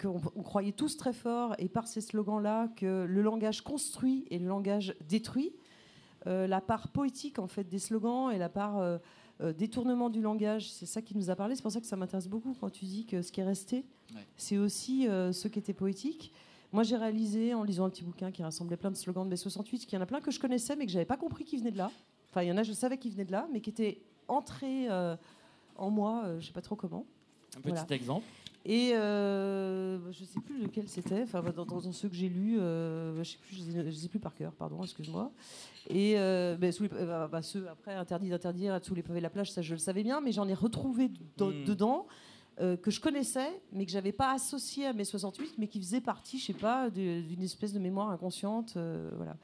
qu'on 0.00 0.20
croyait 0.20 0.70
tous 0.70 0.96
très 0.96 1.12
fort, 1.12 1.56
et 1.58 1.68
par 1.68 1.88
ces 1.88 2.02
slogans-là, 2.02 2.68
que 2.76 3.04
le 3.04 3.20
langage 3.20 3.62
construit 3.62 4.26
et 4.30 4.38
le 4.38 4.46
langage 4.46 4.94
détruit. 5.08 5.52
Euh, 6.28 6.46
la 6.46 6.60
part 6.60 6.86
poétique 6.88 7.40
en 7.40 7.48
fait 7.48 7.64
des 7.64 7.80
slogans 7.80 8.30
et 8.30 8.38
la 8.38 8.48
part 8.48 8.78
euh, 8.78 8.98
détournement 9.56 10.08
du 10.08 10.20
langage, 10.20 10.70
c'est 10.70 10.86
ça 10.86 11.02
qui 11.02 11.16
nous 11.16 11.30
a 11.30 11.34
parlé. 11.34 11.56
C'est 11.56 11.62
pour 11.62 11.72
ça 11.72 11.80
que 11.80 11.86
ça 11.86 11.96
m'intéresse 11.96 12.28
beaucoup 12.28 12.54
quand 12.60 12.70
tu 12.70 12.84
dis 12.84 13.06
que 13.06 13.22
ce 13.22 13.32
qui 13.32 13.40
est 13.40 13.44
resté, 13.44 13.84
c'est 14.36 14.58
aussi 14.58 15.04
ce 15.06 15.48
qui 15.48 15.58
était 15.58 15.72
poétique. 15.72 16.32
Moi, 16.72 16.82
j'ai 16.82 16.96
réalisé 16.96 17.54
en 17.54 17.62
lisant 17.62 17.86
un 17.86 17.90
petit 17.90 18.04
bouquin 18.04 18.30
qui 18.30 18.42
rassemblait 18.42 18.76
plein 18.76 18.90
de 18.90 18.96
slogans 18.96 19.24
de 19.24 19.30
mai 19.30 19.36
68, 19.36 19.86
qu'il 19.86 19.94
y 19.94 19.98
en 19.98 20.02
a 20.02 20.06
plein 20.06 20.20
que 20.20 20.30
je 20.30 20.38
connaissais, 20.38 20.76
mais 20.76 20.84
que 20.84 20.92
j'avais 20.92 21.06
pas 21.06 21.16
compris 21.16 21.44
qu'ils 21.44 21.60
venaient 21.60 21.70
de 21.70 21.78
là. 21.78 21.90
Enfin, 22.30 22.42
il 22.42 22.48
y 22.48 22.52
en 22.52 22.58
a, 22.58 22.62
je 22.62 22.72
savais 22.72 22.98
qu'ils 22.98 23.12
venaient 23.12 23.24
de 23.24 23.32
là, 23.32 23.48
mais 23.52 23.60
qui 23.60 23.70
étaient 23.70 23.98
entrés 24.28 24.90
euh, 24.90 25.16
en 25.76 25.90
moi, 25.90 26.22
je 26.24 26.28
euh, 26.28 26.40
je 26.40 26.46
sais 26.46 26.52
pas 26.52 26.60
trop 26.60 26.76
comment. 26.76 27.06
Un 27.56 27.60
petit 27.60 27.94
exemple 27.94 28.26
et 28.64 28.92
euh, 28.92 29.98
je 30.12 30.20
ne 30.20 30.26
sais 30.26 30.40
plus 30.40 30.60
lequel 30.60 30.88
c'était, 30.88 31.22
enfin, 31.22 31.42
dans, 31.42 31.92
ceux 31.92 32.08
que 32.08 32.14
j'ai 32.14 32.28
lus, 32.28 32.56
je 32.56 33.18
ne 33.18 33.24
sais, 33.24 33.38
plus, 33.38 33.56
je 33.56 33.90
sais 33.90 34.08
plus 34.08 34.18
par 34.18 34.34
cœur, 34.34 34.52
pardon, 34.52 34.82
excuse-moi. 34.82 35.32
Et 35.88 36.16
ben, 36.16 36.70
sous 36.70 36.86
bah, 36.88 37.28
bah, 37.32 37.40
ceux 37.40 37.66
après, 37.66 37.94
interdit 37.94 38.28
d'interdire, 38.28 38.78
sous 38.84 38.94
les 38.94 39.02
pavés 39.02 39.20
de 39.20 39.22
la 39.22 39.30
plage, 39.30 39.52
ça 39.52 39.62
je 39.62 39.72
le 39.72 39.78
savais 39.78 40.02
bien, 40.02 40.20
mais 40.20 40.32
j'en 40.32 40.46
ai 40.46 40.54
retrouvé 40.54 41.08
hmm. 41.08 41.64
dedans. 41.64 42.08
Euh, 42.60 42.76
que 42.76 42.90
je 42.90 43.00
connaissais, 43.00 43.60
mais 43.72 43.86
que 43.86 43.92
j'avais 43.92 44.10
pas 44.10 44.32
associé 44.32 44.86
à 44.86 44.92
mes 44.92 45.04
68, 45.04 45.54
mais 45.58 45.68
qui 45.68 45.78
faisait 45.78 46.00
partie, 46.00 46.38
je 46.38 46.46
sais 46.46 46.52
pas, 46.52 46.90
d'une 46.90 47.42
espèce 47.42 47.72
de 47.72 47.78
mémoire 47.78 48.10
inconsciente. 48.10 48.74
Euh, 48.76 49.10
voilà. 49.16 49.36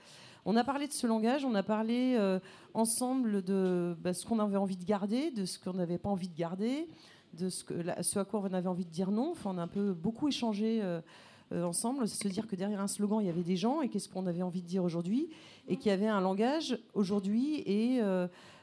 On 0.44 0.56
a 0.56 0.64
parlé 0.64 0.88
de 0.88 0.92
ce 0.92 1.06
langage, 1.06 1.44
on 1.44 1.54
a 1.54 1.62
parlé 1.62 2.16
euh, 2.18 2.40
ensemble 2.74 3.42
de 3.42 3.96
bah, 4.02 4.14
ce 4.14 4.26
qu'on 4.26 4.40
avait 4.40 4.56
envie 4.56 4.76
de 4.76 4.84
garder, 4.84 5.30
de 5.30 5.44
ce 5.44 5.60
qu'on 5.60 5.74
n'avait 5.74 5.98
pas 5.98 6.08
envie 6.08 6.28
de 6.28 6.36
garder, 6.36 6.88
de 7.34 7.48
ce, 7.50 8.18
à 8.18 8.24
quoi 8.24 8.40
on 8.40 8.52
avait 8.52 8.68
envie 8.68 8.84
de 8.84 8.90
dire 8.90 9.12
non. 9.12 9.30
Enfin, 9.30 9.50
on 9.54 9.58
a 9.58 9.62
un 9.62 9.68
peu 9.68 9.92
beaucoup 9.92 10.26
échangé 10.26 10.82
ensemble, 11.52 12.08
se 12.08 12.26
dire 12.26 12.48
que 12.48 12.56
derrière 12.56 12.80
un 12.80 12.88
slogan, 12.88 13.20
il 13.20 13.26
y 13.26 13.30
avait 13.30 13.42
des 13.42 13.56
gens 13.56 13.80
et 13.80 13.88
qu'est-ce 13.88 14.08
qu'on 14.08 14.26
avait 14.26 14.42
envie 14.42 14.62
de 14.62 14.66
dire 14.66 14.82
aujourd'hui, 14.82 15.28
et 15.68 15.76
qu'il 15.76 15.90
y 15.90 15.94
avait 15.94 16.08
un 16.08 16.20
langage 16.20 16.78
aujourd'hui 16.94 17.62
et 17.66 18.00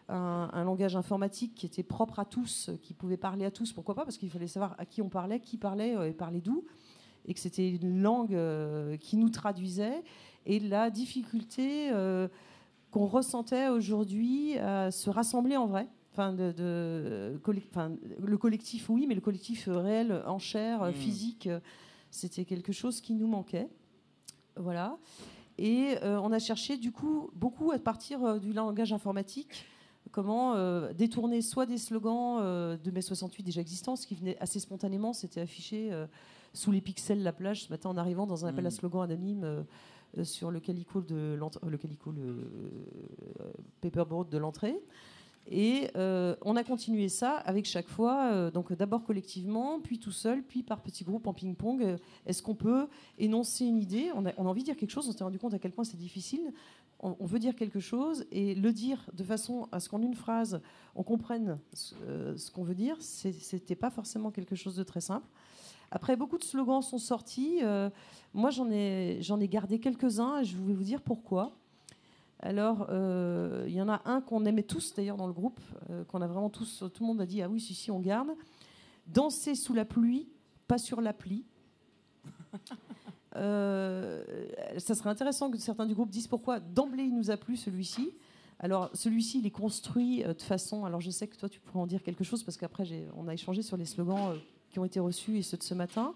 un, 0.10 0.64
langage 0.64 0.96
informatique 0.96 1.56
qui 1.56 1.66
était 1.66 1.84
propre 1.84 2.20
à 2.20 2.26
tous, 2.26 2.70
qui 2.82 2.94
pouvait 2.94 3.18
parler 3.18 3.46
à 3.46 3.52
tous. 3.52 3.72
Pourquoi 3.74 3.96
pas? 3.96 4.04
Parce 4.04 4.18
qu'il 4.18 4.30
fallait 4.30 4.48
savoir 4.48 4.76
à 4.78 4.86
qui 4.86 5.02
on 5.02 5.10
parlait, 5.10 5.40
qui 5.40 5.58
parlait 5.58 5.96
euh, 5.96 6.10
et 6.10 6.14
parlait 6.14 6.42
d'où, 6.42 6.66
et 7.26 7.34
que 7.34 7.40
c'était 7.40 7.70
une 7.70 8.02
langue 8.02 8.34
euh, 8.34 8.98
qui 8.98 9.18
nous 9.18 9.30
traduisait. 9.30 10.04
Et 10.46 10.60
la 10.60 10.90
difficulté 10.90 11.92
euh, 11.92 12.28
qu'on 12.90 13.06
ressentait 13.06 13.70
aujourd'hui 13.70 14.58
à 14.58 14.92
se 14.92 15.10
rassembler 15.10 15.58
en 15.58 15.68
vrai. 15.68 15.88
Enfin, 16.14 16.34
de, 16.34 17.40
le 18.22 18.38
collectif, 18.38 18.90
oui, 18.90 19.06
mais 19.08 19.16
le 19.16 19.22
collectif 19.22 19.70
réel, 19.72 20.22
en 20.26 20.40
chair, 20.40 20.84
mmh. 20.84 20.92
physique, 20.92 21.50
c'était 22.10 22.44
quelque 22.44 22.74
chose 22.74 23.00
qui 23.00 23.14
nous 23.14 23.28
manquait. 23.28 23.70
Voilà. 24.58 24.98
Et 25.58 25.96
on 26.04 26.34
a 26.34 26.40
cherché, 26.40 26.76
du 26.76 26.92
coup, 26.92 27.30
beaucoup 27.34 27.72
à 27.72 27.80
partir 27.80 28.42
du 28.42 28.52
langage 28.52 28.92
informatique 28.92 29.66
comment 30.12 30.56
euh, 30.56 30.94
détourner 30.94 31.42
soit 31.42 31.66
des 31.66 31.78
slogans 31.78 32.40
euh, 32.42 32.78
de 32.78 32.92
mai 32.92 33.02
68 33.02 33.44
déjà 33.44 33.62
existants, 33.62 33.96
ce 33.96 34.08
qui 34.08 34.16
venait 34.16 34.38
assez 34.40 34.60
spontanément, 34.60 35.14
c'était 35.14 35.42
affiché 35.42 35.90
euh, 35.92 36.06
sous 36.54 36.72
les 36.72 36.82
pixels 36.82 37.24
la 37.24 37.34
plage 37.34 37.66
ce 37.66 37.70
matin 37.70 37.90
en 37.90 37.98
arrivant 37.98 38.26
dans 38.26 38.46
un 38.46 38.50
appel 38.50 38.66
à 38.66 38.70
mm. 38.70 38.72
slogan 38.72 39.04
anonyme 39.04 39.66
sur 40.24 40.52
le 40.52 40.60
calico 40.60 41.00
de 41.00 41.40
le 41.66 41.78
calico 41.78 42.12
le 42.12 42.50
paperboard 43.80 44.30
de 44.30 44.38
l'entrée. 44.38 44.76
Et 45.50 45.90
on 45.96 46.56
a 46.56 46.64
continué 46.66 47.08
ça 47.08 47.38
avec 47.38 47.66
chaque 47.66 47.88
fois, 47.88 48.52
donc 48.52 48.74
d'abord 48.74 49.06
collectivement, 49.06 49.80
puis 49.80 50.00
tout 50.00 50.12
seul, 50.12 50.44
puis 50.44 50.64
par 50.64 50.82
petits 50.82 51.06
groupes 51.06 51.28
en 51.28 51.34
ping-pong. 51.34 51.96
Est-ce 52.26 52.44
qu'on 52.44 52.56
peut 52.56 52.88
énoncer 53.18 53.66
une 53.66 53.78
idée? 53.78 54.12
On 54.14 54.26
a, 54.26 54.34
on 54.38 54.46
a, 54.46 54.50
envie 54.50 54.62
de 54.62 54.66
dire 54.66 54.76
quelque 54.76 54.92
chose, 54.92 55.08
on 55.08 55.14
s'est 55.14 55.24
rendu 55.24 55.40
compte 55.40 55.54
à 55.54 55.60
quel 55.60 55.72
point 55.72 55.86
c'est 55.86 55.98
difficile 55.98 56.52
on, 57.02 57.26
veut 57.26 57.40
dire 57.40 57.56
quelque 57.56 57.80
chose 57.80 58.26
et 58.32 58.54
le 58.54 58.72
dire 58.72 59.10
de 59.14 59.24
façon 59.24 59.68
à 59.72 59.80
ce 59.80 59.90
qu'en 59.90 60.02
une 60.02 60.14
phrase, 60.14 60.62
on 60.96 61.04
comprenne 61.04 61.60
ce, 61.74 61.96
euh, 62.08 62.38
qu'on 62.54 62.64
veut 62.64 62.76
dire, 62.76 62.96
c'était 63.00 63.76
pas 63.76 63.90
forcément 63.90 64.32
quelque 64.32 64.56
chose 64.56 64.76
de 64.76 64.84
très 64.84 65.02
simple. 65.02 65.28
Après, 65.90 66.16
beaucoup 66.16 66.38
de 66.38 66.44
slogans 66.44 66.82
sont 66.82 67.00
sortis. 67.00 67.60
Euh, 67.64 67.90
moi, 68.34 68.50
j'en 68.50 68.70
ai, 68.70 69.20
gardé 69.50 69.80
quelques-uns 69.80 70.40
et 70.40 70.46
je 70.46 70.58
vais 70.58 70.74
vous 70.74 70.84
dire 70.84 71.02
pourquoi. 71.02 71.58
Alors, 72.40 72.88
euh, 72.90 73.66
il 73.68 73.74
y 73.74 73.82
en 73.82 73.90
a 73.90 74.02
un 74.06 74.22
qu'on 74.22 74.46
aimait 74.46 74.64
tous 74.64 74.94
d'ailleurs 74.94 75.18
dans 75.18 75.28
le 75.28 75.34
groupe, 75.34 75.60
qu'on 76.08 76.22
a 76.22 76.28
vraiment 76.28 76.50
tous, 76.50 76.84
tout 76.94 77.04
le 77.04 77.08
monde 77.08 77.22
a 77.22 77.26
dit 77.26 77.42
ah 77.42 77.50
oui, 77.50 77.60
si, 77.60 77.74
si, 77.74 77.92
on 77.92 78.00
garde. 78.00 78.30
Danser 79.08 79.56
sous 79.56 79.74
la 79.74 79.86
pluie, 79.86 80.30
pas 80.68 80.78
sur 80.78 81.02
l'appli. 81.02 81.44
Euh, 83.36 84.24
ça 84.78 84.96
serait 84.96 85.10
intéressant 85.10 85.50
que 85.50 85.58
certains 85.58 85.86
du 85.86 85.94
groupe 85.94 86.10
disent 86.10 86.28
pourquoi 86.28 86.60
d'emblée 86.60 87.04
il 87.04 87.16
nous 87.16 87.32
a 87.32 87.38
plu 87.38 87.56
celui-ci. 87.56 88.12
Alors 88.60 88.90
celui-ci, 88.94 89.40
il 89.40 89.46
est 89.46 89.52
construit 89.52 90.24
euh, 90.24 90.34
de 90.34 90.42
façon. 90.42 90.86
Alors 90.86 91.02
je 91.02 91.10
sais 91.10 91.28
que 91.28 91.38
toi 91.38 91.50
tu 91.50 91.60
pourrais 91.60 91.80
en 91.80 91.88
dire 91.88 92.04
quelque 92.04 92.24
chose 92.24 92.44
parce 92.44 92.58
qu'après 92.58 92.84
on 93.16 93.28
a 93.28 93.34
échangé 93.34 93.62
sur 93.62 93.78
les 93.78 93.86
slogans 93.86 94.32
euh, 94.32 94.38
qui 94.70 94.80
ont 94.80 94.86
été 94.86 95.00
reçus 95.00 95.38
et 95.38 95.42
ceux 95.42 95.58
de 95.58 95.64
ce 95.64 95.74
matin. 95.74 96.14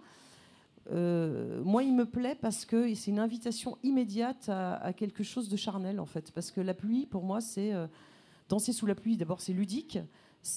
moi, 0.92 1.84
il 1.84 1.94
me 1.94 2.06
plaît 2.06 2.38
parce 2.40 2.66
que 2.66 2.94
c'est 2.94 3.12
une 3.12 3.20
invitation 3.20 3.78
immédiate 3.84 4.50
à, 4.50 4.94
quelque 4.94 5.24
chose 5.24 5.50
de 5.50 5.58
charnel 5.58 6.00
en 6.00 6.06
fait. 6.06 6.32
Parce 6.32 6.52
que 6.52 6.62
la 6.62 6.74
pluie, 6.74 7.06
pour 7.06 7.24
moi, 7.24 7.42
c'est 7.42 7.74
danser 8.48 8.72
sous 8.72 8.86
la 8.86 8.96
pluie. 8.96 9.18
D'abord, 9.18 9.42
c'est 9.42 9.52
ludique. 9.52 10.00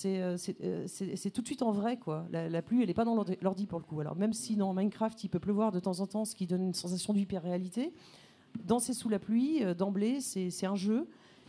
Euh, 0.04 0.36
euh, 0.62 0.84
c'est 0.86 1.30
tout 1.30 1.42
de 1.42 1.46
suite 1.46 1.62
en 1.62 1.72
vrai. 1.72 1.96
Quoi. 1.96 2.26
La, 2.30 2.62
pluie, 2.62 2.80
elle 2.82 2.88
n'est 2.88 2.94
pas 2.94 3.04
dans 3.04 3.24
l'ordi 3.40 3.66
pour 3.66 3.78
le 3.78 3.84
coup. 3.84 4.00
Alors, 4.00 4.16
même 4.16 4.32
si 4.32 4.56
dans 4.56 4.72
Minecraft, 4.74 5.22
il 5.24 5.28
peut 5.28 5.38
pleuvoir 5.38 5.72
de 5.72 5.80
temps 5.80 6.00
en 6.00 6.06
temps, 6.06 6.24
ce 6.24 6.34
qui 6.34 6.46
donne 6.46 6.62
une 6.62 6.74
sensation 6.74 7.12
d'hyper-réalité, 7.12 7.92
danser 8.64 8.92
sous 8.92 9.08
la 9.08 9.18
pluie, 9.18 9.64
euh, 9.64 9.74
d'emblée, 9.74 10.20
c'est 10.20 10.66
un 10.66 10.76
jeu. 10.76 11.08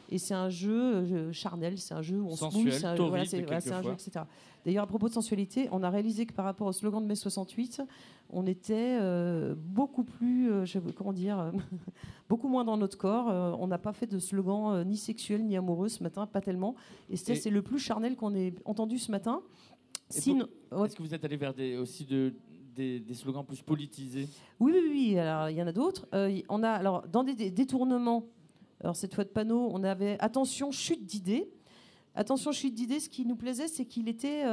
Et 0.09 0.17
c'est 0.17 0.33
un 0.33 0.49
jeu 0.49 1.31
charnel, 1.31 1.77
c'est 1.77 1.93
un 1.93 2.01
jeu 2.01 2.19
où 2.19 2.27
on 2.27 2.35
se 2.35 2.45
mouille, 2.45 2.71
c'est 2.71 2.85
un, 2.85 2.95
jeu, 2.95 3.91
etc. 3.93 4.21
D'ailleurs, 4.65 4.83
à 4.83 4.87
propos 4.87 5.07
de 5.07 5.13
sensualité, 5.13 5.69
on 5.71 5.83
a 5.83 5.89
réalisé 5.89 6.25
que 6.25 6.33
par 6.33 6.45
rapport 6.45 6.67
au 6.67 6.73
slogan 6.73 7.01
de 7.01 7.07
mai 7.07 7.15
68, 7.15 7.81
on 8.29 8.45
était 8.45 8.97
euh, 8.99 9.55
beaucoup 9.57 10.03
plus, 10.03 10.51
euh, 10.51 10.65
comment 10.95 11.13
dire, 11.13 11.51
beaucoup 12.29 12.47
moins 12.47 12.65
dans 12.65 12.77
notre 12.77 12.97
corps. 12.97 13.29
Euh, 13.29 13.55
on 13.59 13.67
n'a 13.67 13.77
pas 13.77 13.93
fait 13.93 14.07
de 14.07 14.19
slogan 14.19 14.83
ni 14.85 14.97
sexuel 14.97 15.45
ni 15.45 15.55
amoureux 15.55 15.89
ce 15.89 16.03
matin, 16.03 16.27
pas 16.27 16.41
tellement. 16.41 16.75
Et 17.09 17.15
c'est 17.15 17.49
le 17.49 17.61
plus 17.61 17.79
charnel 17.79 18.15
qu'on 18.15 18.35
ait 18.35 18.53
entendu 18.65 18.99
ce 18.99 19.11
matin. 19.11 19.41
Est-ce 20.09 20.95
que 20.95 21.03
vous 21.03 21.13
êtes 21.13 21.23
allé 21.23 21.37
vers 21.37 21.53
des, 21.53 21.77
aussi 21.77 22.05
de, 22.05 22.33
des, 22.75 23.13
slogans 23.13 23.45
plus 23.45 23.61
politisés? 23.61 24.27
Oui, 24.59 24.73
oui, 24.73 24.89
oui. 24.89 25.19
Alors, 25.19 25.49
il 25.49 25.55
y 25.55 25.61
en 25.61 25.67
a 25.67 25.71
d'autres. 25.71 26.07
on 26.49 26.63
a, 26.63 26.69
alors, 26.69 27.07
dans 27.07 27.23
des, 27.23 27.49
détournements, 27.49 28.25
alors 28.81 28.95
cette 28.95 29.13
fois 29.13 29.23
de 29.23 29.29
panneau, 29.29 29.69
on 29.71 29.83
avait 29.83 30.17
attention, 30.19 30.71
chute 30.71 31.05
d'idées. 31.05 31.49
Attention, 32.15 32.51
chute 32.51 32.73
d'idées, 32.73 32.99
ce 32.99 33.09
qui 33.09 33.25
nous 33.25 33.35
plaisait, 33.35 33.67
c'est 33.67 33.85
qu'il 33.85 34.07
était 34.07 34.43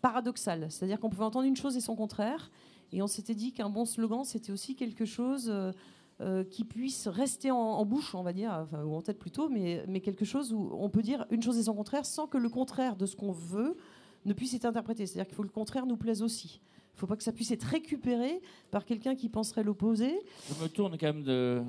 paradoxal. 0.00 0.70
C'est-à-dire 0.70 1.00
qu'on 1.00 1.10
pouvait 1.10 1.24
entendre 1.24 1.46
une 1.46 1.56
chose 1.56 1.76
et 1.76 1.80
son 1.80 1.96
contraire. 1.96 2.50
Et 2.92 3.02
on 3.02 3.06
s'était 3.06 3.34
dit 3.34 3.52
qu'un 3.52 3.70
bon 3.70 3.84
slogan, 3.84 4.24
c'était 4.24 4.52
aussi 4.52 4.74
quelque 4.74 5.04
chose 5.04 5.48
euh, 5.50 5.72
euh, 6.20 6.44
qui 6.44 6.64
puisse 6.64 7.06
rester 7.06 7.50
en, 7.50 7.84
bouche, 7.84 8.14
on 8.14 8.22
va 8.22 8.32
dire, 8.32 8.50
enfin, 8.62 8.82
ou 8.82 8.94
en 8.94 9.02
tête 9.02 9.18
plutôt, 9.18 9.48
mais, 9.48 9.84
mais 9.88 10.00
quelque 10.00 10.24
chose 10.24 10.52
où 10.52 10.70
on 10.72 10.88
peut 10.88 11.02
dire 11.02 11.26
une 11.30 11.42
chose 11.42 11.58
et 11.58 11.64
son 11.64 11.74
contraire 11.74 12.06
sans 12.06 12.26
que 12.26 12.38
le 12.38 12.48
contraire 12.48 12.96
de 12.96 13.06
ce 13.06 13.14
qu'on 13.14 13.32
veut 13.32 13.76
ne 14.24 14.32
puisse 14.32 14.54
être 14.54 14.64
interprété. 14.64 15.06
C'est-à-dire 15.06 15.26
qu'il 15.26 15.36
faut 15.36 15.42
que 15.42 15.48
le 15.48 15.52
contraire 15.52 15.86
nous 15.86 15.96
plaise 15.96 16.22
aussi. 16.22 16.60
Il 16.64 16.96
ne 16.96 17.00
faut 17.00 17.06
pas 17.06 17.16
que 17.16 17.22
ça 17.22 17.32
puisse 17.32 17.50
être 17.52 17.64
récupéré 17.64 18.40
par 18.70 18.84
quelqu'un 18.84 19.14
qui 19.14 19.28
penserait 19.28 19.62
l'opposé. 19.62 20.18
Je 20.48 20.62
me 20.62 20.68
tourne 20.68 20.98
quand 20.98 21.06
même 21.06 21.22
de, 21.22 21.62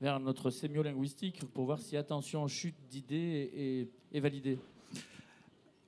vers 0.00 0.20
notre 0.20 0.50
sémiolinguistique 0.50 1.44
pour 1.52 1.64
voir 1.66 1.80
si 1.80 1.96
attention 1.96 2.46
chute 2.48 2.76
d'idées 2.90 3.88
est, 4.12 4.20
validée. 4.20 4.58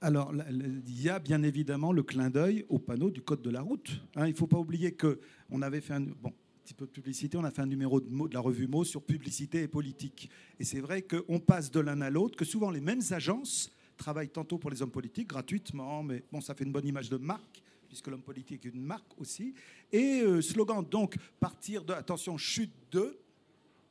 Alors, 0.00 0.32
il 0.50 1.02
y 1.02 1.08
a 1.08 1.18
bien 1.18 1.42
évidemment 1.42 1.92
le 1.92 2.02
clin 2.02 2.30
d'œil 2.30 2.64
au 2.68 2.78
panneau 2.78 3.10
du 3.10 3.22
code 3.22 3.42
de 3.42 3.50
la 3.50 3.62
route. 3.62 4.00
Hein. 4.14 4.26
il 4.26 4.32
ne 4.32 4.36
faut 4.36 4.46
pas 4.46 4.58
oublier 4.58 4.92
qu'on 4.92 5.62
avait 5.62 5.80
fait 5.80 5.94
un, 5.94 6.04
petit 6.64 6.75
peu 6.75 6.86
de 6.86 6.90
publicité, 6.90 7.36
on 7.36 7.44
a 7.44 7.50
fait 7.50 7.62
un 7.62 7.66
numéro 7.66 8.00
de, 8.00 8.06
de 8.08 8.34
la 8.34 8.40
revue 8.40 8.66
Mots 8.66 8.84
sur 8.84 9.02
publicité 9.02 9.62
et 9.62 9.68
politique. 9.68 10.30
Et 10.58 10.64
c'est 10.64 10.80
vrai 10.80 11.02
qu'on 11.02 11.38
passe 11.38 11.70
de 11.70 11.80
l'un 11.80 12.00
à 12.00 12.10
l'autre, 12.10 12.36
que 12.36 12.44
souvent 12.44 12.70
les 12.70 12.80
mêmes 12.80 13.02
agences 13.10 13.70
travaillent 13.96 14.28
tantôt 14.28 14.58
pour 14.58 14.70
les 14.70 14.82
hommes 14.82 14.90
politiques 14.90 15.28
gratuitement, 15.28 16.02
mais 16.02 16.22
bon, 16.30 16.40
ça 16.40 16.54
fait 16.54 16.64
une 16.64 16.72
bonne 16.72 16.86
image 16.86 17.08
de 17.08 17.16
marque 17.16 17.62
puisque 17.86 18.08
l'homme 18.08 18.22
politique 18.22 18.66
est 18.66 18.68
une 18.68 18.82
marque 18.82 19.18
aussi. 19.18 19.54
Et 19.92 20.20
euh, 20.20 20.42
slogan, 20.42 20.84
donc, 20.84 21.16
partir 21.40 21.84
de, 21.84 21.92
attention, 21.92 22.36
chute 22.36 22.72
de, 22.90 23.18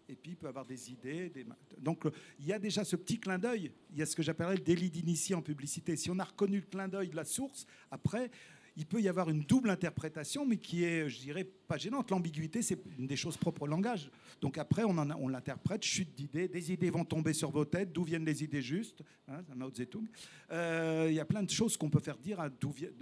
et 0.10 0.16
puis 0.16 0.32
il 0.32 0.36
peut 0.38 0.48
avoir 0.48 0.66
des 0.66 0.92
idées. 0.92 1.32
Donc 1.80 2.06
il 2.40 2.46
y 2.46 2.54
a 2.54 2.60
déjà 2.60 2.84
ce 2.84 2.96
petit 2.96 3.20
clin 3.20 3.40
d'œil. 3.40 3.72
Il 3.92 3.98
y 3.98 4.02
a 4.02 4.06
ce 4.06 4.16
que 4.16 4.24
j'appellerais 4.24 4.56
le 4.56 4.64
délit 4.64 4.90
d'initié 4.90 5.36
en 5.36 5.42
publicité. 5.42 5.96
Si 5.96 6.10
on 6.10 6.20
a 6.20 6.24
reconnu 6.24 6.58
le 6.58 6.66
clin 6.66 6.88
d'œil 6.88 7.10
de 7.10 7.16
la 7.16 7.26
source, 7.26 7.66
après, 7.92 8.30
il 8.78 8.86
peut 8.86 9.02
y 9.02 9.08
avoir 9.08 9.30
une 9.30 9.42
double 9.42 9.70
interprétation, 9.70 10.46
mais 10.46 10.58
qui 10.58 10.84
est, 10.84 11.08
je 11.08 11.20
dirais, 11.20 11.46
pas 11.46 11.78
gênante. 11.78 12.12
L'ambiguïté, 12.12 12.62
c'est 12.62 12.80
une 12.98 13.08
des 13.08 13.16
choses 13.16 13.38
propres 13.38 13.64
au 13.64 13.68
langage. 13.68 14.12
Donc 14.42 14.58
après, 14.58 14.84
on, 14.84 15.28
l'interprète, 15.28 15.84
chute 15.84 16.14
d'idées, 16.14 16.48
des 16.48 16.74
idées 16.74 16.90
vont 16.90 17.06
tomber 17.06 17.34
sur 17.34 17.52
vos 17.52 17.64
têtes, 17.64 17.94
d'où 17.94 18.04
viennent 18.04 18.26
les 18.26 18.44
idées 18.44 18.62
justes, 18.62 19.02
hein, 19.30 19.42
Mao 19.56 19.72
Zedong. 19.74 20.06
Euh, 20.52 21.08
il 21.10 21.16
y 21.16 21.22
a 21.22 21.26
plein 21.26 21.44
de 21.44 21.50
choses 21.50 21.78
qu'on 21.78 21.90
peut 21.90 22.02
faire 22.02 22.18
dire 22.18 22.40
à 22.42 22.50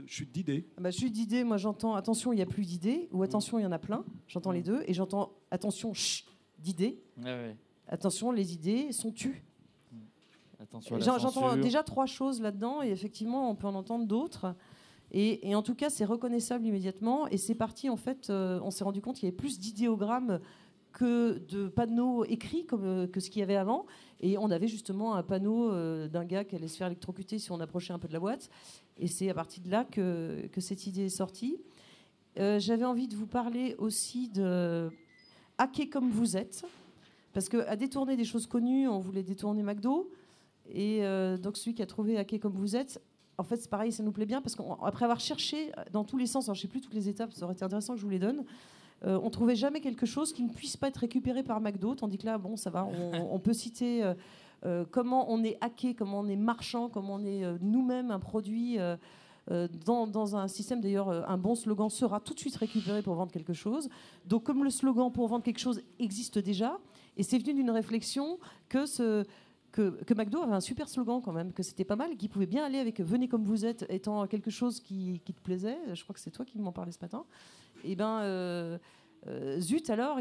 chute 0.05 0.31
d'idées. 0.31 0.67
Bah, 0.79 0.91
chute 0.91 1.11
d'idées, 1.11 1.43
moi 1.43 1.57
j'entends 1.57 1.95
attention, 1.95 2.33
il 2.33 2.35
n'y 2.35 2.43
a 2.43 2.47
plus 2.47 2.65
d'idées, 2.65 3.07
ou 3.11 3.23
attention, 3.23 3.57
il 3.57 3.63
y 3.63 3.65
en 3.65 3.71
a 3.71 3.79
plein. 3.79 4.05
J'entends 4.27 4.51
les 4.51 4.61
deux, 4.61 4.83
et 4.85 4.93
j'entends 4.93 5.33
attention, 5.49 5.93
chut 5.93 6.32
d'idées. 6.63 6.99
Attention, 7.87 8.31
les 8.31 8.53
idées 8.53 8.91
sont 8.91 9.11
tues. 9.11 9.43
J'entends 10.99 11.57
déjà 11.57 11.83
trois 11.83 12.05
choses 12.05 12.41
là-dedans 12.41 12.81
et 12.81 12.89
effectivement, 12.89 13.49
on 13.49 13.55
peut 13.55 13.67
en 13.67 13.75
entendre 13.75 14.05
d'autres. 14.05 14.55
Et, 15.11 15.53
en 15.53 15.61
tout 15.61 15.75
cas, 15.75 15.91
c'est 15.91 16.05
reconnaissable 16.05 16.65
immédiatement. 16.65 17.27
Et 17.27 17.37
c'est 17.37 17.53
parti, 17.53 17.87
en 17.89 17.97
fait, 17.97 18.29
euh, 18.29 18.59
on 18.63 18.71
s'est 18.71 18.83
rendu 18.83 18.99
compte 18.99 19.15
qu'il 19.15 19.25
y 19.25 19.27
avait 19.27 19.35
plus 19.35 19.59
d'idéogrammes 19.59 20.39
que 20.91 21.39
de 21.49 21.67
panneaux 21.67 22.23
écrits 22.25 22.65
comme, 22.65 22.85
euh, 22.85 23.07
que 23.07 23.19
ce 23.19 23.29
qu'il 23.29 23.41
y 23.41 23.43
avait 23.43 23.55
avant. 23.55 23.85
Et 24.21 24.39
on 24.39 24.49
avait 24.49 24.67
justement 24.67 25.13
un 25.13 25.21
panneau 25.21 25.71
euh, 25.71 26.07
d'un 26.07 26.25
gars 26.25 26.43
qui 26.43 26.55
allait 26.55 26.67
se 26.67 26.77
faire 26.77 26.87
électrocuter 26.87 27.37
si 27.37 27.51
on 27.51 27.59
approchait 27.59 27.93
un 27.93 27.99
peu 27.99 28.07
de 28.07 28.13
la 28.13 28.19
boîte. 28.19 28.49
Et 28.97 29.07
c'est 29.07 29.29
à 29.29 29.35
partir 29.35 29.61
de 29.63 29.69
là 29.69 29.85
que, 29.85 30.47
que 30.51 30.61
cette 30.61 30.87
idée 30.87 31.05
est 31.05 31.09
sortie. 31.09 31.57
J'avais 32.35 32.85
envie 32.85 33.07
de 33.07 33.15
vous 33.15 33.27
parler 33.27 33.75
aussi 33.77 34.27
de 34.27 34.89
hacker 35.63 35.89
comme 35.89 36.09
vous 36.09 36.37
êtes. 36.37 36.65
Parce 37.33 37.49
qu'à 37.49 37.75
détourner 37.75 38.15
des 38.15 38.25
choses 38.25 38.45
connues, 38.45 38.87
on 38.87 38.99
voulait 38.99 39.23
détourner 39.23 39.63
McDo. 39.63 40.09
Et 40.69 40.99
euh, 41.03 41.37
donc 41.37 41.57
celui 41.57 41.73
qui 41.73 41.81
a 41.81 41.85
trouvé 41.85 42.17
hacker 42.17 42.39
comme 42.39 42.53
vous 42.53 42.75
êtes, 42.75 43.01
en 43.37 43.43
fait 43.43 43.57
c'est 43.57 43.69
pareil, 43.69 43.91
ça 43.91 44.03
nous 44.03 44.11
plaît 44.11 44.25
bien 44.25 44.41
parce 44.41 44.55
qu'après 44.55 45.03
avoir 45.03 45.19
cherché 45.19 45.71
dans 45.91 46.03
tous 46.05 46.17
les 46.17 46.27
sens, 46.27 46.45
alors 46.45 46.55
je 46.55 46.59
ne 46.59 46.61
sais 46.63 46.67
plus 46.69 46.79
toutes 46.79 46.93
les 46.93 47.09
étapes, 47.09 47.33
ça 47.33 47.43
aurait 47.43 47.53
été 47.53 47.65
intéressant 47.65 47.93
que 47.93 47.99
je 47.99 48.05
vous 48.05 48.11
les 48.11 48.19
donne, 48.19 48.45
euh, 49.03 49.19
on 49.21 49.29
trouvait 49.29 49.55
jamais 49.57 49.81
quelque 49.81 50.05
chose 50.05 50.31
qui 50.31 50.41
ne 50.43 50.49
puisse 50.49 50.77
pas 50.77 50.87
être 50.87 50.97
récupéré 50.97 51.43
par 51.43 51.59
McDo, 51.59 51.95
tandis 51.95 52.17
que 52.17 52.25
là, 52.25 52.37
bon, 52.37 52.55
ça 52.55 52.69
va, 52.69 52.85
on, 52.85 53.39
peut 53.39 53.51
citer 53.51 54.13
euh, 54.65 54.85
comment 54.89 55.29
on 55.29 55.43
est 55.43 55.57
hacké, 55.59 55.95
comment 55.95 56.21
on 56.21 56.27
est 56.27 56.37
marchand, 56.37 56.87
comment 56.87 57.15
on 57.15 57.25
est 57.25 57.43
nous-mêmes 57.59 58.11
un 58.11 58.19
produit 58.19 58.77
euh, 59.51 59.67
dans, 59.85 60.35
un 60.35 60.47
système, 60.47 60.79
d'ailleurs, 60.79 61.09
euh, 61.09 61.21
un 61.27 61.37
bon 61.37 61.55
slogan 61.55 61.89
sera 61.89 62.19
tout 62.19 62.33
de 62.33 62.39
suite 62.39 62.55
récupéré 62.55 63.01
pour 63.01 63.15
vendre 63.15 63.31
quelque 63.31 63.53
chose. 63.53 63.89
Donc, 64.25 64.43
comme 64.43 64.63
le 64.63 64.69
slogan 64.69 65.11
pour 65.11 65.27
vendre 65.27 65.43
quelque 65.43 65.59
chose 65.59 65.81
existe 65.99 66.39
déjà, 66.39 66.79
et 67.17 67.23
c'est 67.23 67.37
venu 67.37 67.53
d'une 67.53 67.71
réflexion 67.71 68.39
que 68.69 70.13
McDo 70.15 70.41
avait 70.41 70.53
un 70.53 70.61
super 70.61 70.87
slogan 70.87 71.21
quand 71.23 71.33
même, 71.33 71.51
que 71.51 71.61
c'était 71.61 71.83
pas 71.83 71.95
mal, 71.95 72.11
et 72.13 72.15
qui 72.15 72.29
pouvait 72.29 72.45
bien 72.45 72.63
aller 72.63 72.79
avec 72.79 73.01
Venez 73.01 73.27
comme 73.27 73.43
vous 73.43 73.65
êtes, 73.65 73.85
étant 73.89 74.25
quelque 74.27 74.51
chose 74.51 74.79
qui, 74.79 75.21
te 75.25 75.41
plaisait. 75.41 75.77
Je 75.93 76.03
crois 76.03 76.13
que 76.13 76.21
c'est 76.21 76.31
toi 76.31 76.45
qui 76.45 76.59
m'en 76.59 76.71
parlais 76.71 76.91
ce 76.91 76.99
matin. 77.01 77.25
Et 77.83 77.91
eh 77.91 77.95
ben. 77.95 78.79
Euh, 79.27 79.59
zut 79.59 79.89
alors, 79.89 80.19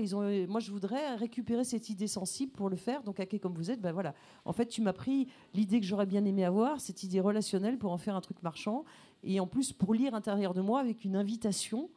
moi 0.49 0.61
je 0.61 0.71
voudrais 0.71 1.17
récupérer 1.17 1.65
cette 1.65 1.91
idée 1.91 2.07
sensible 2.07 2.53
pour 2.53 2.69
le 2.69 2.77
faire. 2.77 3.03
Donc, 3.03 3.19
hacker 3.19 3.41
comme 3.41 3.55
vous 3.55 3.71
êtes, 3.71 3.81
ben 3.81 3.93
voilà. 3.93 4.15
En 4.45 4.53
fait, 4.53 4.67
tu 4.67 4.81
m'as 4.81 4.93
pris 4.93 5.29
l'idée 5.55 5.81
que 5.81 5.87
j'aurais 5.87 6.07
bien 6.07 6.25
aimé 6.25 6.45
avoir, 6.45 6.81
cette 6.81 7.03
idée 7.03 7.21
relationnelle 7.21 7.79
pour 7.79 7.93
en 7.93 7.99
faire 7.99 8.15
un 8.15 8.21
truc 8.21 8.43
marchand 8.43 8.85
et 9.23 9.41
en 9.41 9.47
plus 9.47 9.73
pour 9.73 9.95
lire 9.95 10.15
intérieur 10.15 10.55
de 10.55 10.61
moi 10.61 10.81
avec 10.81 11.05
une 11.05 11.17
invitation. 11.17 11.91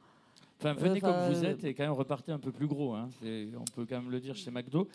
Enfin, 0.59 0.73
venez 0.73 1.01
comme 1.01 1.31
vous 1.31 1.43
êtes 1.43 1.63
et 1.63 1.73
quand 1.73 1.83
même 1.83 1.91
repartez 1.91 2.31
un 2.31 2.39
peu 2.39 2.51
plus 2.51 2.67
gros. 2.67 2.93
Hein. 2.93 3.09
On 3.23 3.65
peut 3.75 3.85
quand 3.87 4.01
même 4.01 4.11
le 4.11 4.19
dire 4.19 4.35
chez 4.35 4.51
McDo. 4.51 4.87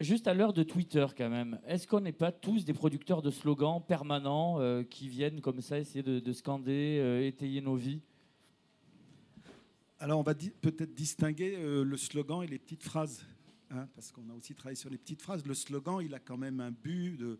Juste 0.00 0.26
à 0.26 0.34
l'heure 0.34 0.52
de 0.52 0.64
Twitter, 0.64 1.06
quand 1.16 1.30
même, 1.30 1.60
est-ce 1.64 1.86
qu'on 1.86 2.00
n'est 2.00 2.12
pas 2.12 2.32
tous 2.32 2.64
des 2.64 2.72
producteurs 2.72 3.22
de 3.22 3.30
slogans 3.30 3.80
permanents 3.80 4.58
euh, 4.58 4.82
qui 4.82 5.08
viennent 5.08 5.40
comme 5.40 5.60
ça 5.60 5.78
essayer 5.78 6.02
de, 6.02 6.32
scander, 6.32 6.98
euh, 7.00 7.24
étayer 7.24 7.60
nos 7.60 7.76
vies? 7.76 8.00
Alors, 10.00 10.18
on 10.18 10.24
va 10.24 10.34
peut-être 10.34 10.94
distinguer 10.94 11.54
euh, 11.56 11.84
le 11.84 11.96
slogan 11.96 12.42
et 12.42 12.48
les 12.48 12.58
petites 12.58 12.82
phrases, 12.82 13.24
hein, 13.70 13.86
parce 13.94 14.10
qu'on 14.10 14.28
a 14.30 14.34
aussi 14.34 14.56
travaillé 14.56 14.74
sur 14.74 14.90
les 14.90 14.98
petites 14.98 15.22
phrases. 15.22 15.46
Le 15.46 15.54
slogan, 15.54 16.00
il 16.02 16.12
a 16.14 16.18
quand 16.18 16.36
même 16.36 16.58
un 16.58 16.72
but 16.72 17.16
de, 17.16 17.38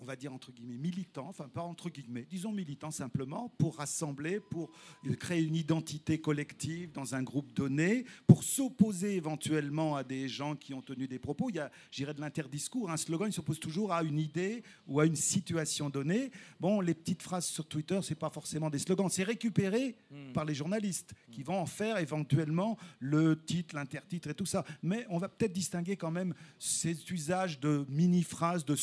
on 0.00 0.04
va 0.04 0.16
dire 0.16 0.32
entre 0.32 0.52
guillemets, 0.52 0.78
militants, 0.78 1.28
enfin 1.28 1.48
pas 1.48 1.62
entre 1.62 1.90
guillemets, 1.90 2.26
disons 2.28 2.52
militants 2.52 2.90
simplement, 2.90 3.48
pour 3.58 3.76
rassembler, 3.76 4.40
pour 4.40 4.70
créer 5.18 5.42
une 5.42 5.56
identité 5.56 6.20
collective 6.20 6.92
dans 6.92 7.14
un 7.14 7.22
groupe 7.22 7.52
donné, 7.52 8.04
pour 8.26 8.44
s'opposer 8.44 9.16
éventuellement 9.16 9.96
à 9.96 10.04
des 10.04 10.28
gens 10.28 10.56
qui 10.56 10.74
ont 10.74 10.82
tenu 10.82 11.06
des 11.06 11.18
propos. 11.18 11.50
Il 11.50 11.56
y 11.56 11.58
a, 11.58 11.70
j'irais, 11.90 12.14
de 12.14 12.20
l'interdiscours. 12.20 12.90
Un 12.90 12.96
slogan, 12.96 13.28
il 13.28 13.32
s'oppose 13.32 13.60
toujours 13.60 13.92
à 13.92 14.02
une 14.02 14.18
idée 14.18 14.62
ou 14.86 15.00
à 15.00 15.06
une 15.06 15.16
situation 15.16 15.90
donnée. 15.90 16.30
Bon, 16.60 16.80
les 16.80 16.94
petites 16.94 17.22
phrases 17.22 17.46
sur 17.46 17.66
Twitter, 17.66 18.00
c'est 18.02 18.14
pas 18.14 18.30
forcément 18.30 18.70
des 18.70 18.78
slogans, 18.78 19.08
c'est 19.08 19.22
récupéré 19.22 19.96
hmm. 20.10 20.32
par 20.32 20.44
les 20.44 20.54
journalistes 20.54 21.14
qui 21.30 21.42
vont 21.42 21.58
en 21.58 21.66
faire 21.66 21.98
éventuellement 21.98 22.76
le 23.00 23.42
titre, 23.42 23.74
l'intertitre 23.74 24.28
et 24.28 24.34
tout 24.34 24.46
ça. 24.46 24.64
Mais 24.82 25.06
on 25.08 25.18
va 25.18 25.28
peut-être 25.28 25.52
distinguer 25.52 25.96
quand 25.96 26.10
même 26.10 26.34
ces 26.58 26.96
usages 27.12 27.60
de 27.60 27.84
mini-phrases, 27.88 28.64
de 28.64 28.76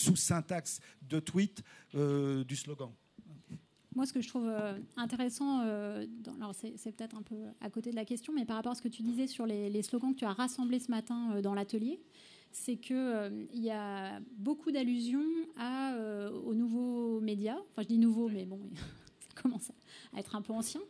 de 1.10 1.20
tweet 1.20 1.64
euh, 1.96 2.44
du 2.44 2.56
slogan. 2.56 2.92
Moi, 3.96 4.06
ce 4.06 4.14
que 4.14 4.22
je 4.22 4.28
trouve 4.28 4.48
euh, 4.48 4.78
intéressant, 4.98 5.62
euh, 5.62 6.06
alors 6.38 6.54
c'est 6.54 6.92
peut-être 6.92 7.16
un 7.16 7.22
peu 7.22 7.36
à 7.60 7.70
côté 7.70 7.92
de 7.92 7.96
la 7.96 8.06
question, 8.06 8.34
mais 8.34 8.46
par 8.46 8.56
rapport 8.56 8.72
à 8.72 8.76
ce 8.76 8.82
que 8.82 8.88
tu 8.88 9.02
disais 9.02 9.28
sur 9.28 9.46
les, 9.46 9.82
slogans 9.82 10.14
que 10.14 10.20
tu 10.20 10.26
as 10.26 10.34
rassemblés 10.34 10.80
ce 10.80 10.92
matin 10.92 11.42
dans 11.42 11.54
l'atelier, 11.54 12.00
c'est 12.52 12.78
qu'il 12.78 13.48
il 13.54 13.62
y 13.62 13.72
a 13.72 14.20
beaucoup 14.38 14.72
d'allusions 14.72 15.26
aux 16.46 16.54
nouveaux 16.54 17.20
médias. 17.20 17.58
Enfin, 17.72 17.82
je 17.82 17.88
dis 17.88 17.98
nouveaux, 17.98 18.30
mais 18.30 18.46
bon, 18.46 18.60
ça 19.20 19.42
commence 19.42 19.72
à 20.14 20.20
être 20.20 20.36
un 20.36 20.42
peu 20.42 20.54
ancien. 20.54 20.82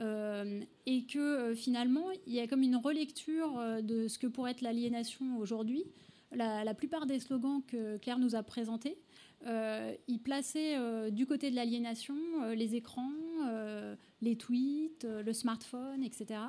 et 0.00 1.06
que 1.06 1.54
finalement, 1.54 2.10
il 2.26 2.34
y 2.34 2.40
a 2.40 2.46
comme 2.48 2.62
une 2.62 2.76
relecture 2.76 3.82
de 3.82 4.08
ce 4.08 4.18
que 4.18 4.26
pourrait 4.26 4.50
être 4.50 4.62
l'aliénation 4.62 5.38
aujourd'hui. 5.38 5.84
La, 6.32 6.62
la, 6.62 6.74
plupart 6.74 7.06
des 7.06 7.20
slogans 7.20 7.62
que 7.66 7.96
Claire 7.96 8.18
nous 8.18 8.34
a 8.34 8.42
présentés 8.42 8.98
euh, 9.46 9.94
il 10.08 10.18
plaçait 10.20 10.76
euh, 10.76 11.10
du 11.10 11.26
côté 11.26 11.50
de 11.50 11.56
l'aliénation 11.56 12.16
euh, 12.42 12.54
les 12.54 12.74
écrans, 12.74 13.12
les 14.20 14.36
tweets, 14.36 15.04
le 15.04 15.32
smartphone, 15.32 16.02
etc. 16.02 16.40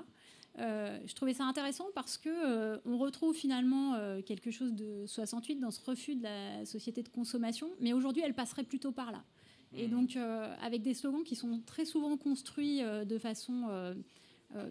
je 0.57 1.13
trouvais 1.13 1.33
ça 1.33 1.45
intéressant 1.45 1.86
parce 1.93 2.17
que 2.17 2.79
on 2.86 2.98
retrouve 2.98 3.36
finalement 3.36 3.95
quelque 4.25 4.51
chose 4.51 4.74
de 4.74 5.05
68 5.05 5.59
dans 5.59 5.71
ce 5.71 5.79
refus 5.86 6.15
de 6.15 6.24
la 6.24 6.65
société 6.65 7.03
de 7.03 7.09
consommation, 7.09 7.69
mais 7.79 7.93
aujourd'hui 7.93 8.24
elle 8.25 8.33
passerait 8.33 8.63
plutôt 8.63 8.91
par 8.91 9.12
là. 9.12 9.24
Et 9.75 9.88
mmh. 9.88 9.91
donc 9.91 10.17
avec 10.62 10.81
des 10.81 10.93
slogans 10.93 11.24
qui 11.24 11.36
sont 11.36 11.62
très 11.65 11.86
souvent 11.86 12.17
construits 12.17 12.81
de 12.81 13.17
façon 13.17 13.93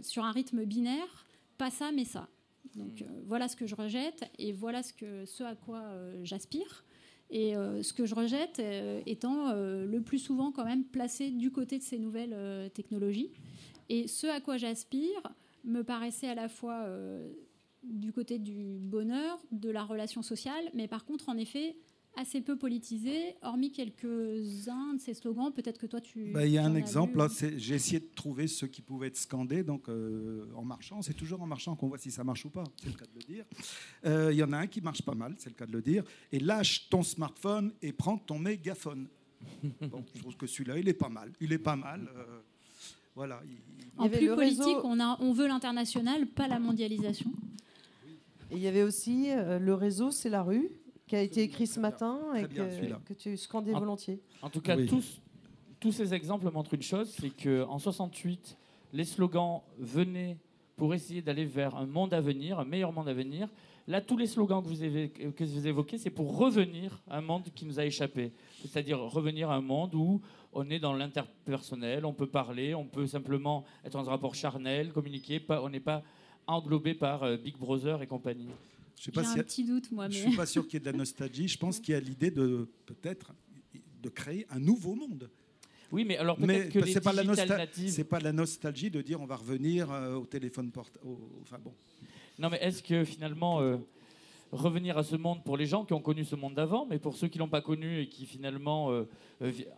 sur 0.03 0.25
un 0.25 0.33
rythme 0.33 0.65
binaire, 0.65 1.25
pas 1.57 1.71
ça 1.71 1.93
mais 1.93 2.05
ça. 2.05 2.29
Donc 2.77 3.01
mmh. 3.01 3.07
voilà 3.27 3.49
ce 3.49 3.57
que 3.57 3.67
je 3.67 3.75
rejette 3.75 4.25
et 4.39 4.53
voilà 4.53 4.83
ce, 4.83 4.93
que, 4.93 5.25
ce 5.27 5.43
à 5.43 5.55
quoi 5.55 5.83
j'aspire. 6.23 6.85
Et 7.31 7.57
euh, 7.57 7.83
ce 7.83 7.93
que 7.93 8.07
je 8.07 8.15
rejette 8.15 8.59
euh, 8.59 9.03
étant 9.05 9.49
euh, 9.49 9.85
le 9.85 10.01
plus 10.01 10.19
souvent 10.19 10.51
quand 10.51 10.65
même 10.65 10.85
placé 10.85 11.31
du 11.31 11.51
côté 11.51 11.79
de 11.79 11.83
ces 11.83 11.99
nouvelles 11.99 12.71
technologies. 12.73 13.33
Et 13.89 14.07
ce 14.07 14.27
à 14.27 14.41
quoi 14.41 14.57
j'aspire 14.57 15.23
me 15.65 15.83
paraissait 15.83 16.29
à 16.29 16.35
la 16.35 16.49
fois 16.49 16.87
du 17.83 18.13
côté 18.13 18.39
du 18.39 18.79
bonheur, 18.79 19.39
de 19.51 19.71
la 19.71 19.83
relation 19.83 20.23
sociale, 20.23 20.63
mais 20.75 20.89
par 20.89 21.05
contre, 21.05 21.29
en 21.29 21.37
effet, 21.37 21.77
assez 22.19 22.41
peu 22.41 22.57
politisé, 22.57 23.37
hormis 23.43 23.71
quelques-uns 23.71 24.95
de 24.95 25.01
ces 25.01 25.15
slogans. 25.15 25.53
Peut-être 25.53 25.79
que 25.79 25.87
toi, 25.87 26.01
tu. 26.01 26.33
Bah, 26.33 26.45
il 26.45 26.53
y 26.53 26.59
a 26.59 26.65
un 26.65 26.75
exemple. 26.75 27.25
J'ai 27.57 27.77
essayé 27.77 28.01
de 28.01 28.09
trouver 28.15 28.49
ceux 28.49 28.67
qui 28.67 28.83
pouvaient 28.83 29.07
être 29.07 29.17
scandés 29.17 29.63
donc, 29.63 29.89
euh, 29.89 30.45
en 30.57 30.65
marchant. 30.65 31.01
C'est 31.01 31.15
toujours 31.15 31.41
en 31.41 31.47
marchant 31.47 31.77
qu'on 31.77 31.89
voit 31.89 31.99
si 31.99 32.11
ça 32.11 32.25
marche 32.25 32.45
ou 32.45 32.51
pas. 32.51 32.65
C'est 32.83 32.89
le 32.89 32.97
cas 32.97 33.05
de 33.05 33.15
le 33.15 33.35
dire. 33.35 33.45
Euh, 34.05 34.33
il 34.33 34.37
y 34.37 34.43
en 34.43 34.53
a 34.53 34.59
un 34.59 34.67
qui 34.67 34.81
marche 34.81 35.03
pas 35.03 35.15
mal, 35.15 35.35
c'est 35.39 35.51
le 35.51 35.55
cas 35.55 35.67
de 35.67 35.73
le 35.73 35.81
dire. 35.81 36.03
Et 36.33 36.41
lâche 36.41 36.89
ton 36.91 37.03
smartphone 37.03 37.73
et 37.81 37.93
prends 37.93 38.19
ton 38.19 38.39
mégaphone. 38.39 39.07
Bon, 39.81 40.05
je 40.15 40.21
trouve 40.21 40.37
que 40.37 40.49
celui-là, 40.49 40.79
il 40.79 40.89
est 40.89 40.95
pas 40.95 41.09
mal. 41.09 41.33
Il 41.41 41.53
est 41.53 41.59
pas 41.59 41.77
mal. 41.77 42.09
Euh, 42.17 42.41
voilà. 43.15 43.41
en 43.97 44.09
plus 44.09 44.27
politique, 44.29 44.79
on, 44.83 44.99
a, 44.99 45.17
on 45.21 45.33
veut 45.33 45.47
l'international, 45.47 46.27
pas 46.27 46.49
la 46.49 46.59
mondialisation. 46.59 47.31
Et 48.51 48.57
il 48.57 48.59
y 48.59 48.67
avait 48.67 48.83
aussi 48.83 49.29
le 49.35 49.75
réseau, 49.75 50.11
c'est 50.11 50.31
la 50.31 50.43
rue 50.43 50.69
qui 51.09 51.17
a 51.17 51.23
été 51.23 51.43
écrit 51.43 51.67
ce 51.67 51.81
matin 51.81 52.19
et 52.37 52.45
que, 52.45 53.15
tu 53.15 53.37
scandais 53.37 53.73
volontiers. 53.73 54.21
En 54.43 54.51
tout 54.51 54.61
cas, 54.61 54.77
tous, 54.87 55.21
tous 55.81 55.93
ces 55.93 56.15
exemples 56.15 56.51
montrent 56.51 56.75
une 56.75 56.83
chose, 56.83 57.15
c'est 57.19 57.31
qu'en 57.31 57.79
68, 57.79 58.57
les 58.93 59.05
slogans 59.05 59.63
venaient 59.79 60.39
pour 60.77 60.95
essayer 60.95 61.23
d'aller 61.23 61.45
vers 61.45 61.75
un 61.77 61.87
monde 61.87 62.15
à 62.15 62.21
venir, 62.21 62.61
un 62.61 62.65
meilleur 62.65 62.93
monde 62.93 63.09
à 63.09 63.15
venir. 63.15 63.49
Là, 63.89 64.01
tous 64.01 64.17
les 64.17 64.27
slogans 64.27 64.63
que 64.63 64.69
vous, 64.69 64.85
évoquez, 64.85 65.33
que 65.33 65.45
vous 65.45 65.67
évoquez, 65.67 65.99
c'est 65.99 66.11
pour 66.11 66.37
revenir 66.37 67.01
à 67.09 67.19
un 67.19 67.21
monde 67.21 67.45
qui 67.55 67.65
nous 67.65 67.81
a 67.81 67.85
échappé. 67.85 68.33
C'est-à-dire 68.61 68.99
revenir 69.01 69.51
à 69.51 69.57
un 69.57 69.61
monde 69.61 69.95
où 69.95 70.21
on 70.53 70.69
est 70.71 70.79
dans 70.79 70.93
l'interpersonnel, 70.93 72.05
on 72.05 72.13
peut 72.13 72.27
parler, 72.27 72.75
on 72.75 72.85
peut 72.85 73.07
simplement 73.07 73.65
être 73.85 73.95
dans 73.95 74.09
un 74.09 74.11
rapport 74.11 74.35
charnel, 74.35 74.93
communiquer, 74.93 75.41
pas, 75.41 75.63
on 75.63 75.71
n'est 75.71 75.81
pas 75.81 76.03
englobé 76.47 76.95
par 76.95 77.23
euh, 77.23 77.37
Big 77.37 77.57
Brother 77.57 78.03
et 78.03 78.07
compagnie. 78.07 78.49
Je 79.01 79.11
pas 79.11 79.29
un 79.29 79.35
petit 79.37 79.65
doute, 79.65 79.91
moi. 79.93 80.09
Mais... 80.09 80.15
Je 80.15 80.29
suis 80.29 80.37
pas 80.37 80.47
sûr 80.55 80.65
qu'il 80.67 80.75
y 80.75 80.77
ait 80.77 80.81
de 80.81 80.91
la 80.91 80.97
nostalgie. 80.97 81.49
Je 81.49 81.59
pense 81.59 81.79
qu'il 81.79 81.95
y 81.95 81.97
a 81.97 82.01
l'idée 82.01 82.31
de 82.31 82.69
peut-être 82.87 83.33
de 84.03 84.09
créer 84.09 84.47
un 84.51 84.59
nouveau 84.59 84.95
monde. 84.95 85.31
Oui, 85.91 86.05
mais 86.05 86.19
alors 86.19 86.37
peut-être 86.37 86.73
que 86.73 86.87
c'est 86.87 87.01
pas 87.01 87.13
la 87.13 87.23
C'est 87.89 88.05
pas 88.05 88.21
la 88.21 88.33
nostalgie 88.33 88.91
de 88.91 89.01
dire 89.01 89.21
on 89.21 89.27
va 89.27 89.37
revenir 89.37 89.91
euh, 89.91 90.17
au 90.17 90.27
téléphone 90.27 90.71
portable. 90.71 91.07
Enfin 91.43 91.59
bon. 91.63 91.73
Non, 92.39 92.51
mais 92.51 92.59
est-ce 92.59 92.83
que 92.83 93.05
finalement 93.05 93.61
euh, 93.61 93.79
revenir 94.53 94.99
à 94.99 95.03
ce 95.03 95.17
monde 95.17 95.43
pour 95.45 95.57
les 95.57 95.67
gens 95.67 95.85
qui 95.85 95.95
ont 95.95 96.01
connu 96.01 96.25
ce 96.25 96.37
monde 96.37 96.55
d'avant, 96.55 96.87
mais 96.89 96.99
pour 96.99 97.17
ceux 97.17 97.29
qui 97.29 97.39
l'ont 97.39 97.49
pas 97.49 97.63
connu 97.63 98.01
et 98.01 98.09
qui 98.09 98.27
finalement, 98.27 98.93
euh, 98.93 99.05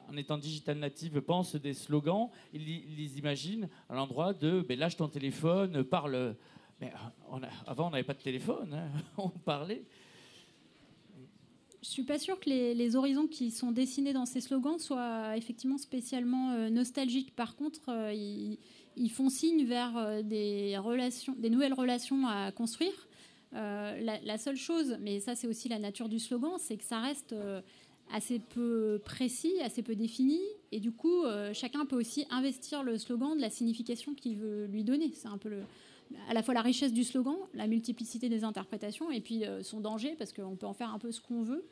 en 0.09 0.17
étant 0.17 0.37
digital 0.37 0.79
native, 0.79 1.21
pensent 1.21 1.55
des 1.55 1.75
slogans, 1.75 2.29
ils, 2.53 2.65
les 2.97 3.19
imaginent 3.19 3.69
à 3.89 3.95
l'endroit 3.95 4.33
de 4.33 4.63
ben, 4.63 4.79
lâche 4.79 4.97
ton 4.97 5.09
téléphone, 5.09 5.85
parle 5.85 6.35
mais 6.81 6.93
euh, 6.93 7.47
avant, 7.67 7.89
on 7.89 7.91
n'avait 7.91 8.05
pas 8.05 8.15
de 8.15 8.23
téléphone, 8.23 8.73
hein. 8.73 8.89
on 9.19 9.29
parlait. 9.29 9.85
Je 11.83 11.89
suis 11.89 12.03
pas 12.03 12.19
sûre 12.19 12.39
que 12.39 12.51
les, 12.51 12.97
horizons 12.97 13.27
qui 13.27 13.51
sont 13.51 13.73
dessinés 13.73 14.13
dans 14.13 14.27
ces 14.27 14.41
slogans 14.41 14.79
soient 14.79 15.37
effectivement 15.37 15.79
spécialement 15.79 16.53
euh, 16.53 16.69
nostalgiques. 16.69 17.35
Par 17.35 17.57
contre, 17.57 17.89
euh, 17.89 18.13
ils, 18.13 19.11
font 19.11 19.31
signe 19.31 19.65
vers 19.65 20.23
des 20.23 20.79
nouvelles 21.51 21.73
relations 21.73 22.27
à 22.27 22.53
construire. 22.53 23.09
la, 23.53 24.39
seule 24.39 24.57
chose, 24.57 24.99
mais 25.01 25.21
ça 25.21 25.35
c'est 25.35 25.47
aussi 25.47 25.71
la 25.71 25.79
nature 25.79 26.11
du 26.11 26.19
slogan, 26.19 26.53
c'est 26.59 26.77
que 26.77 26.85
ça 26.85 27.01
reste 27.01 27.35
assez 28.13 28.41
peu 28.41 29.01
précis, 29.03 29.55
assez 29.63 29.83
peu 29.83 29.95
défini, 29.95 30.39
et 30.71 30.81
du 30.81 30.93
coup, 30.93 31.23
chacun 31.55 31.87
peut 31.87 31.97
aussi 31.97 32.27
investir 32.29 32.83
le 32.83 32.99
slogan 32.99 33.35
de 33.37 33.41
la 33.41 33.49
signification 33.49 34.15
qu'il 34.15 34.37
veut 34.37 34.67
lui 34.67 34.85
donner. 34.85 35.11
C'est 35.15 35.29
un 35.29 35.39
peu 35.39 35.49
le, 35.49 35.63
à 36.29 36.35
la 36.35 36.43
fois 36.43 36.55
la 36.55 36.63
richesse 36.63 36.93
du 36.93 37.05
slogan, 37.05 37.37
la 37.55 37.67
multiplicité 37.67 38.29
des 38.29 38.45
interprétations, 38.45 39.11
et 39.11 39.21
puis 39.21 39.45
euh, 39.45 39.63
son 39.63 39.81
danger, 39.81 40.15
parce 40.17 40.33
qu'on 40.33 40.57
peut 40.57 40.67
en 40.67 40.75
faire 40.75 40.93
un 40.93 40.99
peu 40.99 41.13
ce 41.13 41.21
qu'on 41.21 41.43
veut. 41.43 41.67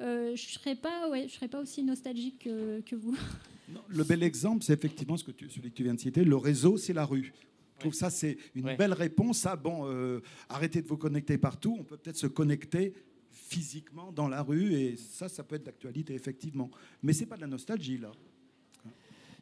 Euh, 0.00 0.34
je 0.34 0.46
ne 0.46 0.52
serais, 0.52 0.74
pas, 0.74 1.08
ouais, 1.08 1.28
je 1.28 1.34
serais 1.34 1.48
pas 1.48 1.60
aussi 1.60 1.82
nostalgique 1.82 2.40
que, 2.40 2.94
vous. 2.94 3.16
le 3.88 4.04
bel 4.04 4.22
exemple, 4.22 4.64
c'est 4.64 4.72
effectivement 4.72 5.16
ce 5.16 5.24
que 5.24 5.30
tu, 5.30 5.48
celui 5.48 5.70
que 5.70 5.76
tu 5.76 5.84
viens 5.84 5.94
de 5.94 6.00
citer. 6.00 6.24
Le 6.24 6.36
réseau, 6.36 6.76
c'est 6.76 6.92
la 6.92 7.04
rue. 7.04 7.32
Je 7.76 7.80
trouve 7.80 7.94
ça, 7.94 8.10
c'est 8.10 8.38
une 8.54 8.76
belle 8.76 8.92
réponse 8.92 9.46
à 9.46 9.56
bon, 9.56 9.88
euh, 9.88 10.20
arrêtez 10.48 10.80
de 10.80 10.88
vous 10.88 10.96
connecter 10.96 11.38
partout. 11.38 11.76
On 11.78 11.84
peut 11.84 11.96
peut-être 11.96 12.16
se 12.16 12.26
connecter 12.26 12.94
physiquement 13.30 14.12
dans 14.12 14.28
la 14.28 14.42
rue, 14.42 14.74
et 14.74 14.96
ça, 14.96 15.28
ça 15.28 15.44
peut 15.44 15.56
être 15.56 15.64
d'actualité, 15.64 16.14
effectivement. 16.14 16.70
Mais 17.02 17.12
c'est 17.12 17.26
pas 17.26 17.36
de 17.36 17.42
la 17.42 17.46
nostalgie, 17.46 17.98
là. 17.98 18.12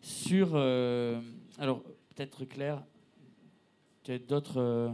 Sur. 0.00 0.56
alors, 0.56 1.84
peut-être 2.14 2.44
clair, 2.44 2.84
tu 4.02 4.12
as 4.12 4.18
d'autres. 4.18 4.58
Euh, 4.58 4.88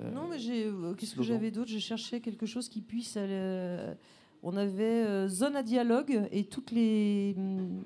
euh, 0.00 0.10
non, 0.10 0.28
mais 0.28 0.38
j'ai. 0.38 0.66
Euh, 0.66 0.94
qu'est-ce 0.94 1.14
que 1.14 1.22
j'avais 1.22 1.50
d'autre? 1.50 1.70
Je 1.70 1.78
cherchais 1.78 2.20
quelque 2.20 2.46
chose 2.46 2.68
qui 2.68 2.80
puisse. 2.80 3.18
on 4.42 4.56
avait 4.56 5.28
zone 5.28 5.56
à 5.56 5.62
dialogue 5.62 6.28
et 6.30 6.44
toutes 6.44 6.70
les. 6.70 7.34
Hmm, 7.36 7.82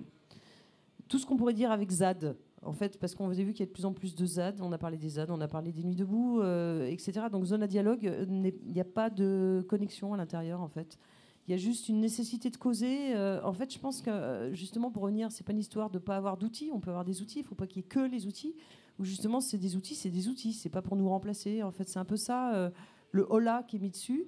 tout 1.08 1.18
ce 1.18 1.26
qu'on 1.26 1.36
pourrait 1.36 1.54
dire 1.54 1.70
avec 1.70 1.90
ZAD. 1.90 2.36
En 2.62 2.72
fait, 2.72 2.98
parce 2.98 3.14
qu'on 3.14 3.30
a 3.30 3.32
vu 3.32 3.52
qu'il 3.52 3.60
y 3.60 3.62
a 3.62 3.66
de 3.66 3.70
plus 3.70 3.84
en 3.84 3.92
plus 3.92 4.16
de 4.16 4.26
ZAD, 4.26 4.60
on 4.60 4.72
a 4.72 4.78
parlé 4.78 4.98
des 4.98 5.10
ZAD, 5.10 5.30
on 5.30 5.40
a 5.40 5.46
parlé 5.46 5.70
des 5.70 5.84
nuits 5.84 5.94
debout, 5.94 6.42
etc. 6.42 7.26
Donc 7.30 7.44
zone 7.44 7.62
à 7.62 7.68
dialogue, 7.68 8.02
il 8.02 8.72
n'y 8.72 8.80
a 8.80 8.84
pas 8.84 9.10
de 9.10 9.64
connexion 9.68 10.12
à 10.12 10.16
l'intérieur, 10.16 10.60
en 10.60 10.68
fait. 10.68 10.98
Il 11.46 11.52
y 11.52 11.54
a 11.54 11.56
juste 11.56 11.88
une 11.88 12.00
nécessité 12.00 12.50
de 12.50 12.56
causer. 12.56 13.16
en 13.16 13.52
fait, 13.52 13.72
je 13.72 13.78
pense 13.78 14.02
que 14.02 14.50
justement, 14.52 14.90
pour 14.90 15.04
revenir, 15.04 15.30
c'est 15.30 15.46
pas 15.46 15.52
une 15.52 15.60
histoire 15.60 15.88
de 15.88 15.98
ne 15.98 16.02
pas 16.02 16.16
avoir 16.16 16.36
d'outils. 16.36 16.70
On 16.74 16.80
peut 16.80 16.90
avoir 16.90 17.04
des 17.04 17.22
outils. 17.22 17.38
Il 17.38 17.42
ne 17.42 17.48
faut 17.48 17.54
pas 17.54 17.68
qu'il 17.68 17.78
y 17.82 17.84
ait 17.86 17.88
que 17.88 18.00
les 18.00 18.26
outils 18.26 18.56
où 18.98 19.04
justement 19.04 19.40
c'est 19.40 19.58
des 19.58 19.76
outils, 19.76 19.94
c'est 19.94 20.10
des 20.10 20.28
outils, 20.28 20.52
c'est 20.52 20.68
pas 20.68 20.82
pour 20.82 20.96
nous 20.96 21.08
remplacer. 21.08 21.62
En 21.62 21.70
fait, 21.70 21.88
c'est 21.88 21.98
un 21.98 22.04
peu 22.04 22.16
ça 22.16 22.54
euh, 22.54 22.70
le 23.12 23.26
hola 23.30 23.64
qui 23.66 23.76
est 23.76 23.78
mis 23.78 23.90
dessus. 23.90 24.26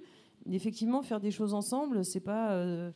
effectivement, 0.49 1.01
faire 1.01 1.19
des 1.19 1.31
choses 1.31 1.53
ensemble, 1.53 2.05
c'est 2.05 2.21
pas 2.21 2.53
euh, 2.53 2.91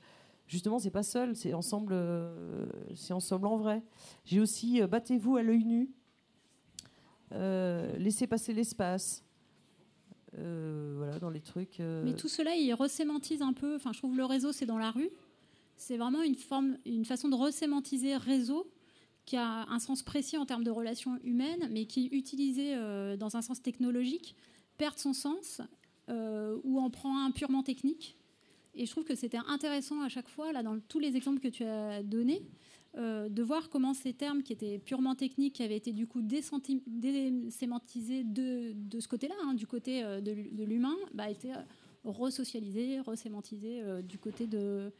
justement 0.47 0.79
c'est 0.79 0.91
pas 0.91 1.03
seul, 1.03 1.35
c'est 1.35 1.53
ensemble, 1.53 1.93
euh, 1.93 2.65
c'est 2.95 3.13
ensemble 3.13 3.47
en 3.47 3.57
vrai. 3.57 3.83
J'ai 4.23 4.39
aussi 4.39 4.81
battez-vous 4.81 5.35
à 5.35 5.43
l'œil 5.43 5.65
nu, 5.65 5.91
laissez 7.31 8.27
passer 8.27 8.53
l'espace. 8.53 9.23
voilà, 10.33 11.19
dans 11.19 11.29
les 11.29 11.41
trucs. 11.41 11.79
Mais 11.79 12.13
tout 12.13 12.29
cela, 12.29 12.55
il 12.55 12.73
resémantise 12.73 13.41
un 13.41 13.53
peu. 13.53 13.75
Enfin, 13.75 13.91
je 13.91 13.99
trouve 13.99 14.15
le 14.15 14.25
réseau, 14.25 14.53
c'est 14.53 14.65
dans 14.65 14.77
la 14.77 14.91
rue. 14.91 15.09
c'est 15.75 15.97
vraiment 15.97 16.21
une, 16.21 16.35
forme, 16.35 16.77
une 16.85 17.05
façon 17.05 17.27
de 17.27 17.35
resémantiser 17.35 18.15
réseau 18.15 18.65
qui 19.25 19.37
a 19.37 19.67
un 19.69 19.79
sens 19.79 20.03
précis 20.03 20.37
en 20.37 20.45
termes 20.45 20.63
de 20.63 20.71
relations 20.71 21.17
humaines, 21.23 21.67
mais 21.71 21.85
qui, 21.85 22.07
utilisé 22.07 22.75
euh, 22.75 23.17
dans 23.17 23.35
un 23.35 23.41
sens 23.41 23.61
technologique, 23.61 24.35
perd 24.77 24.97
son 24.97 25.13
sens 25.13 25.61
euh, 26.09 26.57
ou 26.63 26.79
en 26.79 26.89
prend 26.89 27.25
un 27.25 27.31
purement 27.31 27.63
technique. 27.63 28.15
Et 28.75 28.85
je 28.85 28.91
trouve 28.91 29.03
que 29.03 29.15
c'était 29.15 29.39
intéressant 29.47 30.01
à 30.01 30.09
chaque 30.09 30.29
fois, 30.29 30.51
là, 30.51 30.61
dans 30.61 30.79
tous 30.79 30.99
les 30.99 31.15
exemples 31.15 31.39
que 31.39 31.47
tu 31.47 31.63
as 31.63 32.03
donnés, 32.03 32.43
euh, 32.97 33.29
de 33.29 33.41
voir 33.41 33.69
comment 33.69 33.93
ces 33.93 34.13
termes 34.13 34.43
qui 34.43 34.53
étaient 34.53 34.77
purement 34.77 35.15
techniques, 35.15 35.55
qui 35.55 35.63
avaient 35.63 35.77
été 35.77 35.91
du 35.91 36.07
coup 36.07 36.21
désémantisés 36.21 38.23
de, 38.23 38.73
de 38.73 38.99
ce 38.99 39.07
côté-là, 39.07 39.35
hein, 39.43 39.53
du 39.53 39.65
côté 39.65 40.03
de, 40.03 40.63
l'humain, 40.63 40.95
bah, 41.13 41.29
étaient 41.29 41.53
resocialisés, 42.03 42.99
resémantisés 42.99 43.81
du 44.03 44.19
côté 44.19 44.45
de, 44.45 44.91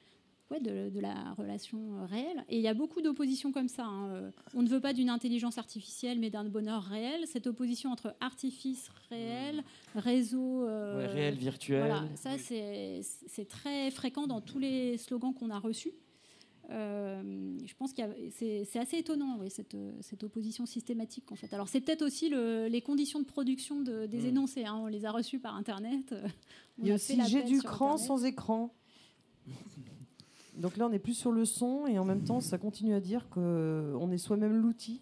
ouais, 0.52 0.60
de, 0.60 1.00
la 1.00 1.34
relation 1.34 2.00
euh, 2.00 2.06
réelle. 2.06 2.46
Et 2.50 2.58
il 2.58 2.62
y 2.62 2.68
a 2.68 2.74
beaucoup 2.74 3.02
d'oppositions 3.02 3.52
comme 3.52 3.68
ça. 3.68 3.86
Hein. 3.86 4.10
Euh, 4.10 4.32
on 4.54 4.62
ne 4.62 4.68
veut 4.68 4.80
pas 4.80 4.94
d'une 4.94 5.10
intelligence 5.10 5.58
artificielle, 5.58 6.20
mais 6.20 6.30
d'un 6.30 6.46
bonheur 6.46 6.84
réel. 6.84 7.26
Cette 7.28 7.48
opposition 7.48 7.92
entre 7.92 8.16
artifice 8.20 8.90
réel, 9.10 9.64
réseau... 9.96 10.66
Euh, 10.68 11.08
réel, 11.12 11.36
virtuel. 11.36 11.80
Voilà, 11.80 12.04
ça 12.16 12.38
c'est 12.38 13.48
très 13.48 13.92
fréquent 13.92 14.28
dans 14.28 14.42
tous 14.42 14.60
les 14.60 14.98
slogans 14.98 15.34
qu'on 15.34 15.50
a 15.50 15.60
reçus. 15.60 15.94
je 16.70 17.74
pense 17.76 17.94
que 17.94 18.02
c'est 18.32 18.80
assez 18.80 18.98
étonnant, 18.98 19.40
cette, 19.50 19.76
cette, 20.02 20.24
opposition 20.24 20.66
systématique 20.66 21.32
en 21.32 21.36
fait. 21.36 21.54
Alors 21.54 21.68
c'est 21.68 21.82
peut-être 21.82 22.02
aussi 22.02 22.30
les 22.30 22.82
conditions 22.82 23.20
de 23.20 23.26
production 23.26 23.82
de, 23.82 24.06
des 24.06 24.22
mm. 24.22 24.26
énoncés. 24.26 24.66
Hein. 24.66 24.76
On 24.76 24.88
les 24.88 25.06
a 25.06 25.12
reçus 25.12 25.40
par 25.40 25.56
Internet. 25.56 26.14
Il 26.78 26.88
y 26.88 26.92
a 26.92 26.96
aussi 26.96 27.18
j'ai 27.28 27.44
du 27.44 27.62
cran 27.62 27.98
sans 27.98 28.26
écran. 28.26 28.74
Donc 30.58 30.78
là, 30.78 30.86
on 30.86 30.90
n'est 30.90 31.00
plus 31.00 31.14
sur 31.14 31.32
le 31.32 31.46
son 31.46 31.86
et 31.88 32.00
en 32.00 32.06
même 32.06 32.24
temps, 32.24 32.40
ça 32.40 32.58
continue 32.58 32.94
à 32.94 33.00
dire 33.00 33.28
qu'on 33.30 34.12
est 34.12 34.18
soi-même 34.18 34.62
l'outil. 34.62 35.02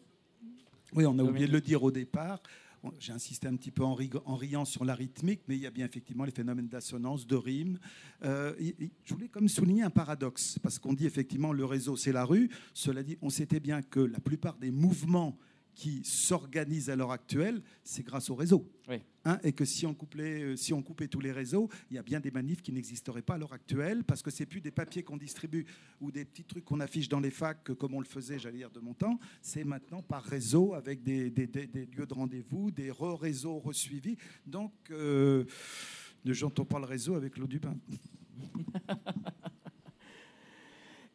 Oui, 0.95 1.05
on 1.05 1.17
a 1.19 1.23
oublié 1.23 1.47
de 1.47 1.51
le 1.51 1.61
dire 1.61 1.83
au 1.83 1.91
départ. 1.91 2.39
J'ai 2.99 3.13
insisté 3.13 3.47
un 3.47 3.55
petit 3.55 3.71
peu 3.71 3.83
en, 3.83 3.95
riant 3.95 4.65
sur 4.65 4.83
la 4.83 4.93
rythmique, 4.93 5.41
mais 5.47 5.55
il 5.55 5.61
y 5.61 5.67
a 5.67 5.71
bien 5.71 5.85
effectivement 5.85 6.25
les 6.25 6.31
phénomènes 6.31 6.67
d'assonance, 6.67 7.25
de 7.25 7.35
rime. 7.37 7.79
Euh, 8.25 8.53
je 9.05 9.13
voulais 9.13 9.29
comme 9.29 9.47
souligner 9.47 9.83
un 9.83 9.89
paradoxe, 9.89 10.59
parce 10.61 10.79
qu'on 10.79 10.93
dit 10.93 11.05
effectivement 11.05 11.53
le 11.53 11.63
réseau, 11.63 11.95
c'est 11.95 12.11
la 12.11 12.25
rue. 12.25 12.49
Cela 12.73 13.01
dit, 13.01 13.17
on 13.21 13.29
s'était 13.29 13.61
bien 13.61 13.81
que 13.81 14.01
la 14.01 14.19
plupart 14.19 14.57
des 14.57 14.71
mouvements 14.71 15.37
qui 15.75 16.03
s'organisent 16.03 16.89
à 16.89 16.95
l'heure 16.95 17.11
actuelle, 17.11 17.61
c'est 17.83 18.03
grâce 18.03 18.29
au 18.29 18.35
réseau. 18.35 18.69
Hein, 19.25 19.39
et 19.43 19.53
que 19.53 19.63
si 19.63 19.85
on, 19.85 19.93
couplait, 19.93 20.41
euh, 20.41 20.55
si 20.57 20.73
on 20.73 20.81
coupait 20.81 21.07
tous 21.07 21.21
les 21.21 21.31
réseaux, 21.31 21.69
il 21.89 21.95
y 21.95 21.97
a 21.97 22.03
bien 22.03 22.19
des 22.19 22.31
manifs 22.31 22.61
qui 22.61 22.73
n'existeraient 22.73 23.21
pas 23.21 23.35
à 23.35 23.37
l'heure 23.37 23.53
actuelle, 23.53 24.03
parce 24.03 24.21
que 24.21 24.29
c'est 24.29 24.45
plus 24.45 24.59
des 24.59 24.71
papiers 24.71 25.01
qu'on 25.01 25.15
distribue 25.15 25.65
ou 26.01 26.11
des 26.11 26.25
petits 26.25 26.43
trucs 26.43 26.65
qu'on 26.65 26.81
affiche 26.81 27.07
dans 27.07 27.21
les 27.21 27.31
facs, 27.31 27.73
comme 27.75 27.93
on 27.93 28.01
le 28.01 28.05
faisait, 28.05 28.37
j'allais 28.37 28.57
dire, 28.57 28.71
de 28.71 28.81
mon 28.81 28.93
temps. 28.93 29.17
C'est 29.41 29.63
maintenant 29.63 30.01
par 30.01 30.23
réseau, 30.23 30.73
avec 30.73 31.03
des, 31.03 31.29
lieux 31.29 32.05
de 32.05 32.13
rendez-vous, 32.13 32.71
des 32.71 32.91
re-réseaux 32.91 33.59
resuivis. 33.59 34.17
Donc, 34.45 34.73
euh, 34.91 35.45
ne 36.25 36.33
jantons 36.33 36.65
pas 36.65 36.79
le 36.79 36.85
réseau 36.85 37.15
avec 37.15 37.37
l'eau 37.37 37.47
du 37.47 37.59
bain. 37.59 37.77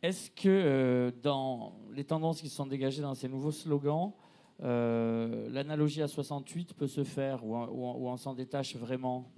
Est-ce 0.03 0.31
que 0.31 0.49
euh, 0.49 1.11
dans 1.23 1.77
les 1.93 2.05
tendances 2.05 2.41
qui 2.41 2.49
sont 2.49 2.67
dégagées 2.67 3.03
dans 3.03 3.15
ces 3.15 3.29
nouveaux 3.29 3.51
slogans, 3.51 4.13
l'analogie 4.61 6.03
à 6.03 6.09
68 6.09 6.75
peut 6.75 6.87
se 6.87 7.05
faire 7.05 7.45
ou, 7.45 7.55
on 7.55 8.17
s'en 8.17 8.35
détache 8.35 8.77
vraiment? 8.77 9.31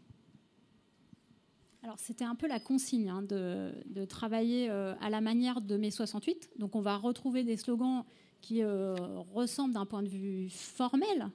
Alors 1.83 1.99
c'était 1.99 2.25
un 2.25 2.35
peu 2.35 2.47
la 2.47 2.61
consigne 2.61 3.09
hein, 3.09 3.23
de, 3.23 4.05
travailler 4.05 4.69
euh, 4.71 4.95
à 5.01 5.09
la 5.09 5.21
manière 5.21 5.61
de 5.61 5.77
mai 5.77 5.91
68. 5.91 6.51
Donc 6.59 6.77
on 6.77 6.81
va 6.81 6.97
retrouver 6.97 7.43
des 7.43 7.57
slogans 7.57 8.05
qui 8.41 8.63
euh, 8.63 8.95
ressemblent 9.33 9.75
d'un 9.75 9.87
point 9.87 10.03
de 10.03 10.09
vue 10.09 10.51
formel. 10.51 11.31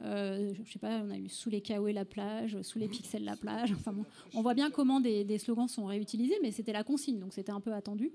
je 0.00 0.54
sais 0.70 0.78
pas, 0.78 1.02
on 1.02 1.10
a 1.10 1.18
eu 1.18 1.28
sous 1.28 1.50
les 1.50 1.60
kawaii 1.60 1.94
la 1.94 2.06
plage, 2.06 2.60
sous 2.62 2.78
les 2.78 2.88
pixels 2.88 3.24
la 3.24 3.36
plage. 3.36 3.72
Enfin 3.72 3.94
on 4.34 4.42
voit 4.42 4.54
bien 4.54 4.70
comment 4.70 5.00
des 5.00 5.38
slogans 5.38 5.68
sont 5.68 5.84
réutilisés, 5.84 6.38
mais 6.42 6.52
c'était 6.52 6.72
la 6.72 6.84
consigne, 6.84 7.18
donc 7.18 7.32
c'était 7.34 7.52
un 7.52 7.60
peu 7.60 7.72
attendu 7.72 8.12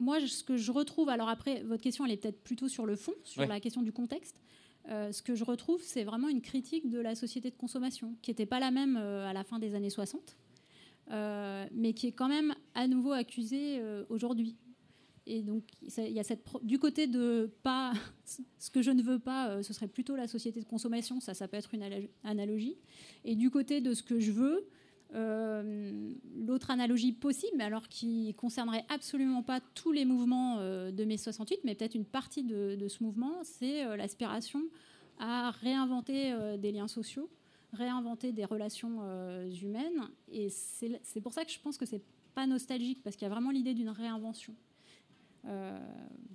moi, 0.00 0.18
ce 0.26 0.42
que 0.42 0.56
je 0.56 0.72
retrouve, 0.72 1.08
alors 1.08 1.28
après, 1.28 1.62
votre 1.62 1.82
question, 1.82 2.04
elle 2.04 2.12
est 2.12 2.16
peut-être 2.16 2.42
plutôt 2.42 2.68
sur 2.68 2.86
le 2.86 2.96
fond, 2.96 3.14
sur 3.22 3.46
la 3.46 3.60
question 3.60 3.82
du 3.82 3.92
contexte. 3.92 4.40
Euh, 4.90 5.12
ce 5.12 5.22
que 5.22 5.34
je 5.34 5.44
retrouve, 5.44 5.80
c'est 5.82 6.04
vraiment 6.04 6.28
une 6.28 6.42
critique 6.42 6.90
de 6.90 6.98
la 6.98 7.14
société 7.14 7.50
de 7.50 7.56
consommation, 7.56 8.14
qui 8.20 8.30
n'était 8.30 8.46
pas 8.46 8.60
la 8.60 8.70
même 8.70 8.96
euh, 8.96 9.26
à 9.26 9.32
la 9.32 9.44
fin 9.44 9.58
des 9.58 9.74
années 9.74 9.90
60, 9.90 10.36
euh, 11.10 11.66
mais 11.72 11.94
qui 11.94 12.08
est 12.08 12.12
quand 12.12 12.28
même 12.28 12.54
à 12.74 12.86
nouveau 12.86 13.12
accusée 13.12 13.80
aujourd'hui. 14.08 14.56
Et 15.26 15.42
donc, 15.42 15.62
il 15.80 16.12
y 16.12 16.20
a 16.20 16.24
cette 16.24 16.46
du 16.62 16.78
côté 16.78 17.06
de 17.06 17.50
pas 17.62 17.94
ce 18.58 18.70
que 18.70 18.82
je 18.82 18.90
ne 18.90 19.02
veux 19.02 19.18
pas, 19.18 19.62
ce 19.62 19.72
serait 19.72 19.88
plutôt 19.88 20.16
la 20.16 20.28
société 20.28 20.60
de 20.60 20.66
consommation, 20.66 21.18
ça, 21.20 21.32
ça 21.32 21.48
peut 21.48 21.56
être 21.56 21.72
une 21.72 22.08
analogie. 22.24 22.76
Et 23.24 23.36
du 23.36 23.50
côté 23.50 23.80
de 23.80 23.94
ce 23.94 24.02
que 24.02 24.20
je 24.20 24.32
veux, 24.32 24.68
euh, 25.14 26.12
l'autre 26.36 26.70
analogie 26.70 27.12
possible, 27.12 27.52
mais 27.56 27.64
alors 27.64 27.88
qui 27.88 28.34
concernerait 28.34 28.84
absolument 28.88 29.42
pas 29.42 29.60
tous 29.74 29.92
les 29.92 30.04
mouvements 30.04 30.58
euh, 30.58 30.90
de 30.90 31.04
mai 31.04 31.16
68, 31.16 31.60
mais 31.64 31.74
peut-être 31.74 31.94
une 31.94 32.04
partie 32.04 32.42
de, 32.42 32.88
ce 32.88 33.02
mouvement, 33.02 33.32
c'est 33.42 33.84
euh, 33.84 33.96
l'aspiration 33.96 34.62
à 35.18 35.52
réinventer 35.52 36.34
des 36.58 36.72
liens 36.72 36.88
sociaux, 36.88 37.30
réinventer 37.72 38.32
des 38.32 38.44
relations 38.44 39.00
humaines. 39.62 40.08
Et 40.32 40.48
c'est 40.50 41.20
pour 41.20 41.32
ça 41.32 41.44
que 41.44 41.52
je 41.52 41.60
pense 41.60 41.78
que 41.78 41.86
c'est 41.86 42.02
pas 42.34 42.48
nostalgique, 42.48 43.00
parce 43.04 43.14
qu'il 43.14 43.24
y 43.24 43.30
a 43.30 43.32
vraiment 43.32 43.52
l'idée 43.52 43.74
d'une 43.74 43.90
réinvention. 43.90 44.56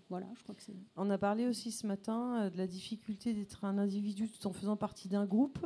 voilà, 0.08 0.28
je 0.34 0.44
crois 0.44 0.56
que 0.56 0.62
c'est. 0.62 0.78
On 0.96 1.10
a 1.10 1.18
parlé 1.18 1.46
aussi 1.46 1.74
ce 1.74 1.86
matin 1.86 2.50
de 2.50 2.58
la 2.58 2.68
difficulté 2.68 3.34
d'être 3.34 3.66
un 3.66 3.78
individu 3.78 4.30
tout 4.30 4.48
en 4.48 4.54
faisant 4.54 4.78
partie 4.78 5.10
d'un 5.10 5.26
groupe 5.26 5.60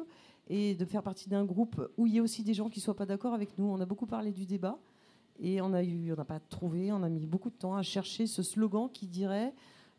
et 0.47 0.75
de 0.75 0.86
faire 0.86 1.03
partie 1.03 1.29
d'un 1.29 1.45
groupe 1.45 1.82
où 1.97 2.06
il 2.08 2.15
y 2.15 2.19
a 2.19 2.21
aussi 2.21 2.43
des 2.43 2.53
gens 2.53 2.69
qui 2.69 2.79
ne 2.79 2.84
soient 2.84 2.95
pas 2.95 3.06
d'accord 3.06 3.34
avec 3.34 3.58
nous. 3.58 3.65
On 3.65 3.79
a 3.79 3.86
beaucoup 3.86 4.06
parlé 4.06 4.32
du 4.32 4.45
débat 4.45 4.77
et 5.39 5.62
on 5.62 5.69
n'a 5.69 6.25
pas 6.25 6.39
trouvé, 6.39 6.91
on 6.91 7.03
a 7.03 7.10
mis 7.10 7.25
beaucoup 7.25 7.49
de 7.49 7.56
temps 7.56 7.75
à 7.75 7.84
chercher 7.84 8.27
ce 8.27 8.43
slogan 8.43 8.89
qui 8.91 9.08
dirait 9.08 9.53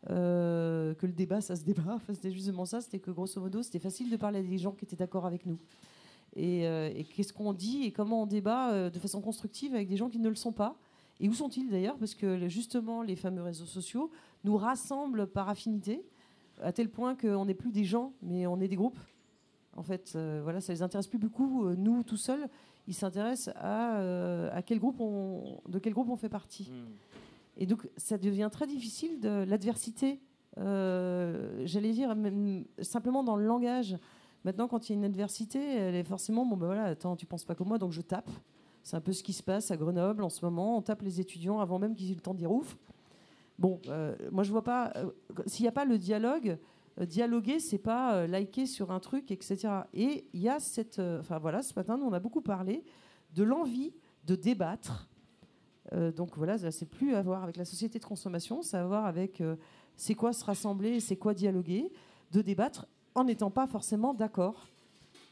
euh, 0.09 0.93
que 0.93 1.07
le 1.07 1.13
débat, 1.13 1.41
ça 1.41 1.55
se 1.55 1.63
débat. 1.63 1.99
c'était 2.13 2.31
justement 2.31 2.65
ça, 2.65 2.81
c'était 2.81 2.99
que 2.99 3.11
grosso 3.11 3.39
modo, 3.41 3.63
c'était 3.63 3.79
facile 3.79 4.09
de 4.09 4.17
parler 4.17 4.39
à 4.39 4.43
des 4.43 4.57
gens 4.57 4.71
qui 4.71 4.85
étaient 4.85 4.95
d'accord 4.95 5.25
avec 5.25 5.45
nous. 5.45 5.57
Et, 6.35 6.67
euh, 6.67 6.91
qu'est-ce 7.15 7.33
qu'on 7.33 7.53
dit 7.53 7.83
et 7.83 7.91
comment 7.91 8.23
on 8.23 8.25
débat 8.25 8.71
euh, 8.71 8.89
de 8.89 8.99
façon 8.99 9.21
constructive 9.21 9.73
avec 9.73 9.87
des 9.87 9.97
gens 9.97 10.09
qui 10.09 10.19
ne 10.19 10.29
le 10.29 10.35
sont 10.35 10.51
pas? 10.51 10.75
Et 11.19 11.29
où 11.29 11.33
sont-ils 11.33 11.69
d'ailleurs? 11.69 11.97
Parce 11.97 12.13
que 12.13 12.47
justement, 12.49 13.01
les 13.01 13.15
fameux 13.15 13.41
réseaux 13.41 13.65
sociaux 13.65 14.11
nous 14.43 14.57
rassemblent 14.57 15.27
par 15.27 15.47
affinité, 15.47 16.03
à 16.61 16.71
tel 16.71 16.89
point 16.89 17.15
qu'on 17.15 17.45
n'est 17.45 17.53
plus 17.53 17.71
des 17.71 17.85
gens, 17.85 18.13
mais 18.21 18.47
on 18.47 18.59
est 18.59 18.67
des 18.67 18.75
groupes. 18.75 18.99
En 19.75 19.83
fait, 19.83 20.13
euh, 20.15 20.39
voilà, 20.43 20.61
ça 20.61 20.71
les 20.73 20.81
intéresse 20.81 21.07
plus 21.07 21.17
beaucoup, 21.17 21.65
euh, 21.65 21.75
nous, 21.77 22.03
tout 22.03 22.17
seuls. 22.17 22.47
Ils 22.87 22.93
s'intéressent 22.93 23.53
à, 23.57 23.97
euh, 23.97 24.49
à, 24.53 24.61
quel 24.61 24.79
groupe 24.79 24.99
on, 24.99 25.59
de 25.67 25.79
quel 25.79 25.93
groupe 25.93 26.09
on 26.09 26.15
fait 26.15 26.29
partie. 26.29 26.71
Hmm. 26.71 26.93
Et 27.57 27.65
donc, 27.65 27.87
ça 27.97 28.17
devient 28.17 28.49
très 28.51 28.67
difficile 28.67 29.19
de 29.19 29.43
l'adversité. 29.47 30.19
J'allais 30.57 31.91
dire, 31.91 32.15
même, 32.15 32.63
simplement 32.81 33.23
dans 33.23 33.35
le 33.35 33.45
langage. 33.45 33.97
Maintenant, 34.45 34.67
quand 34.67 34.87
il 34.87 34.93
y 34.93 34.95
a 34.95 34.97
une 34.97 35.05
adversité, 35.05 35.59
elle 35.59 35.95
est 35.95 36.03
forcément, 36.03 36.45
bon 36.45 36.55
ben 36.55 36.67
voilà, 36.67 36.83
attends, 36.83 37.15
tu 37.15 37.25
penses 37.25 37.43
pas 37.43 37.55
comme 37.55 37.69
moi, 37.69 37.77
donc 37.77 37.91
je 37.91 38.01
tape. 38.01 38.29
C'est 38.83 38.95
un 38.95 39.01
peu 39.01 39.11
ce 39.11 39.23
qui 39.23 39.33
se 39.33 39.41
passe 39.41 39.71
à 39.71 39.77
Grenoble 39.77 40.23
en 40.23 40.29
ce 40.29 40.45
moment. 40.45 40.77
On 40.77 40.81
tape 40.81 41.01
les 41.01 41.19
étudiants 41.19 41.59
avant 41.59 41.79
même 41.79 41.95
qu'ils 41.95 42.11
aient 42.11 42.15
le 42.15 42.21
temps 42.21 42.33
de 42.33 42.39
dire 42.39 42.51
ouf. 42.51 42.77
Bon, 43.57 43.81
moi 44.31 44.43
je 44.43 44.51
vois 44.51 44.63
pas. 44.63 44.93
S'il 45.47 45.63
n'y 45.63 45.69
a 45.69 45.73
pas 45.73 45.85
le 45.85 45.97
dialogue, 45.97 46.49
euh, 46.49 46.55
dialoguer, 47.03 47.59
c'est 47.59 47.77
pas 47.77 48.15
euh, 48.15 48.27
liker 48.27 48.65
sur 48.65 48.91
un 48.91 48.99
truc, 48.99 49.31
etc. 49.31 49.67
Et 49.93 50.27
il 50.33 50.41
y 50.41 50.49
a 50.49 50.59
cette. 50.59 50.99
Euh, 50.99 51.19
enfin 51.19 51.39
voilà, 51.39 51.61
ce 51.61 51.73
matin, 51.75 51.99
on 52.01 52.13
a 52.13 52.19
beaucoup 52.19 52.41
parlé 52.41 52.83
de 53.33 53.43
l'envie 53.43 53.93
de 54.23 54.35
débattre. 54.35 55.09
donc 56.15 56.35
voilà, 56.35 56.57
c'est 56.71 56.89
plus 56.89 57.13
à 57.13 57.21
voir 57.21 57.43
avec 57.43 57.57
la 57.57 57.65
société 57.65 57.99
de 57.99 58.05
consommation, 58.05 58.63
c'est 58.63 58.77
à 58.77 58.87
voir 58.87 59.05
avec 59.05 59.43
c'est 59.95 60.15
quoi 60.15 60.33
se 60.33 60.43
rassembler, 60.43 60.99
c'est 60.99 61.17
quoi 61.17 61.33
dialoguer, 61.33 61.91
de 62.31 62.41
débattre 62.41 62.87
en 63.13 63.25
n'étant 63.25 63.51
pas 63.51 63.67
forcément 63.67 64.13
d'accord. 64.13 64.67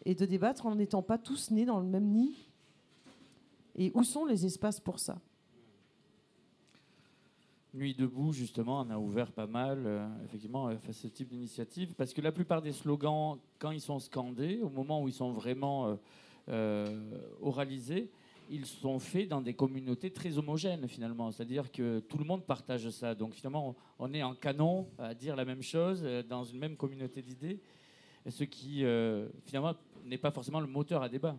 Et 0.05 0.15
de 0.15 0.25
débattre 0.25 0.65
en 0.65 0.75
n'étant 0.75 1.01
pas 1.01 1.17
tous 1.17 1.49
nés 1.49 1.65
dans 1.65 1.79
le 1.79 1.87
même 1.87 2.05
nid. 2.05 2.35
Et 3.75 3.91
où 3.95 4.03
sont 4.03 4.25
les 4.25 4.45
espaces 4.45 4.79
pour 4.79 4.99
ça? 4.99 5.17
Nuit 7.73 7.95
debout, 7.95 8.33
justement, 8.33 8.81
on 8.81 8.89
a 8.91 8.99
ouvert 8.99 9.31
pas 9.31 9.47
mal, 9.47 9.81
euh, 9.87 10.07
effectivement, 10.25 10.67
euh, 10.69 10.75
ce 10.91 11.07
type 11.07 11.29
d'initiative, 11.29 11.95
parce 11.97 12.13
que 12.13 12.21
la 12.21 12.31
plupart 12.31 12.61
des 12.61 12.71
slogans, 12.71 13.39
quand 13.57 13.71
ils 13.71 13.81
sont 13.81 13.97
scandés, 13.97 14.59
au 14.61 14.69
moment 14.69 15.01
où 15.01 15.07
ils 15.07 15.13
sont 15.13 15.31
vraiment 15.31 15.97
euh, 16.49 17.17
oralisés, 17.41 18.11
ils 18.51 18.67
sont 18.67 18.99
faits 18.99 19.27
dans 19.27 19.41
des 19.41 19.55
communautés 19.55 20.11
très 20.11 20.37
homogènes, 20.37 20.87
finalement. 20.87 21.31
C'est-à-dire 21.31 21.71
que 21.71 21.99
tout 22.01 22.19
le 22.19 22.25
monde 22.25 22.45
partage 22.45 22.87
ça. 22.91 23.15
Donc, 23.15 23.33
finalement, 23.33 23.75
on 23.97 24.13
est 24.13 24.21
en 24.21 24.35
canon 24.35 24.87
à 24.99 25.15
dire 25.15 25.35
la 25.35 25.45
même 25.45 25.63
chose 25.63 26.03
dans 26.29 26.43
une 26.43 26.59
même 26.59 26.75
communauté 26.75 27.23
d'idées, 27.23 27.59
ce 28.29 28.43
qui, 28.43 28.83
finalement, 29.47 29.73
n'est 30.05 30.19
pas 30.19 30.29
forcément 30.29 30.59
le 30.59 30.67
moteur 30.67 31.01
à 31.01 31.09
débat. 31.09 31.35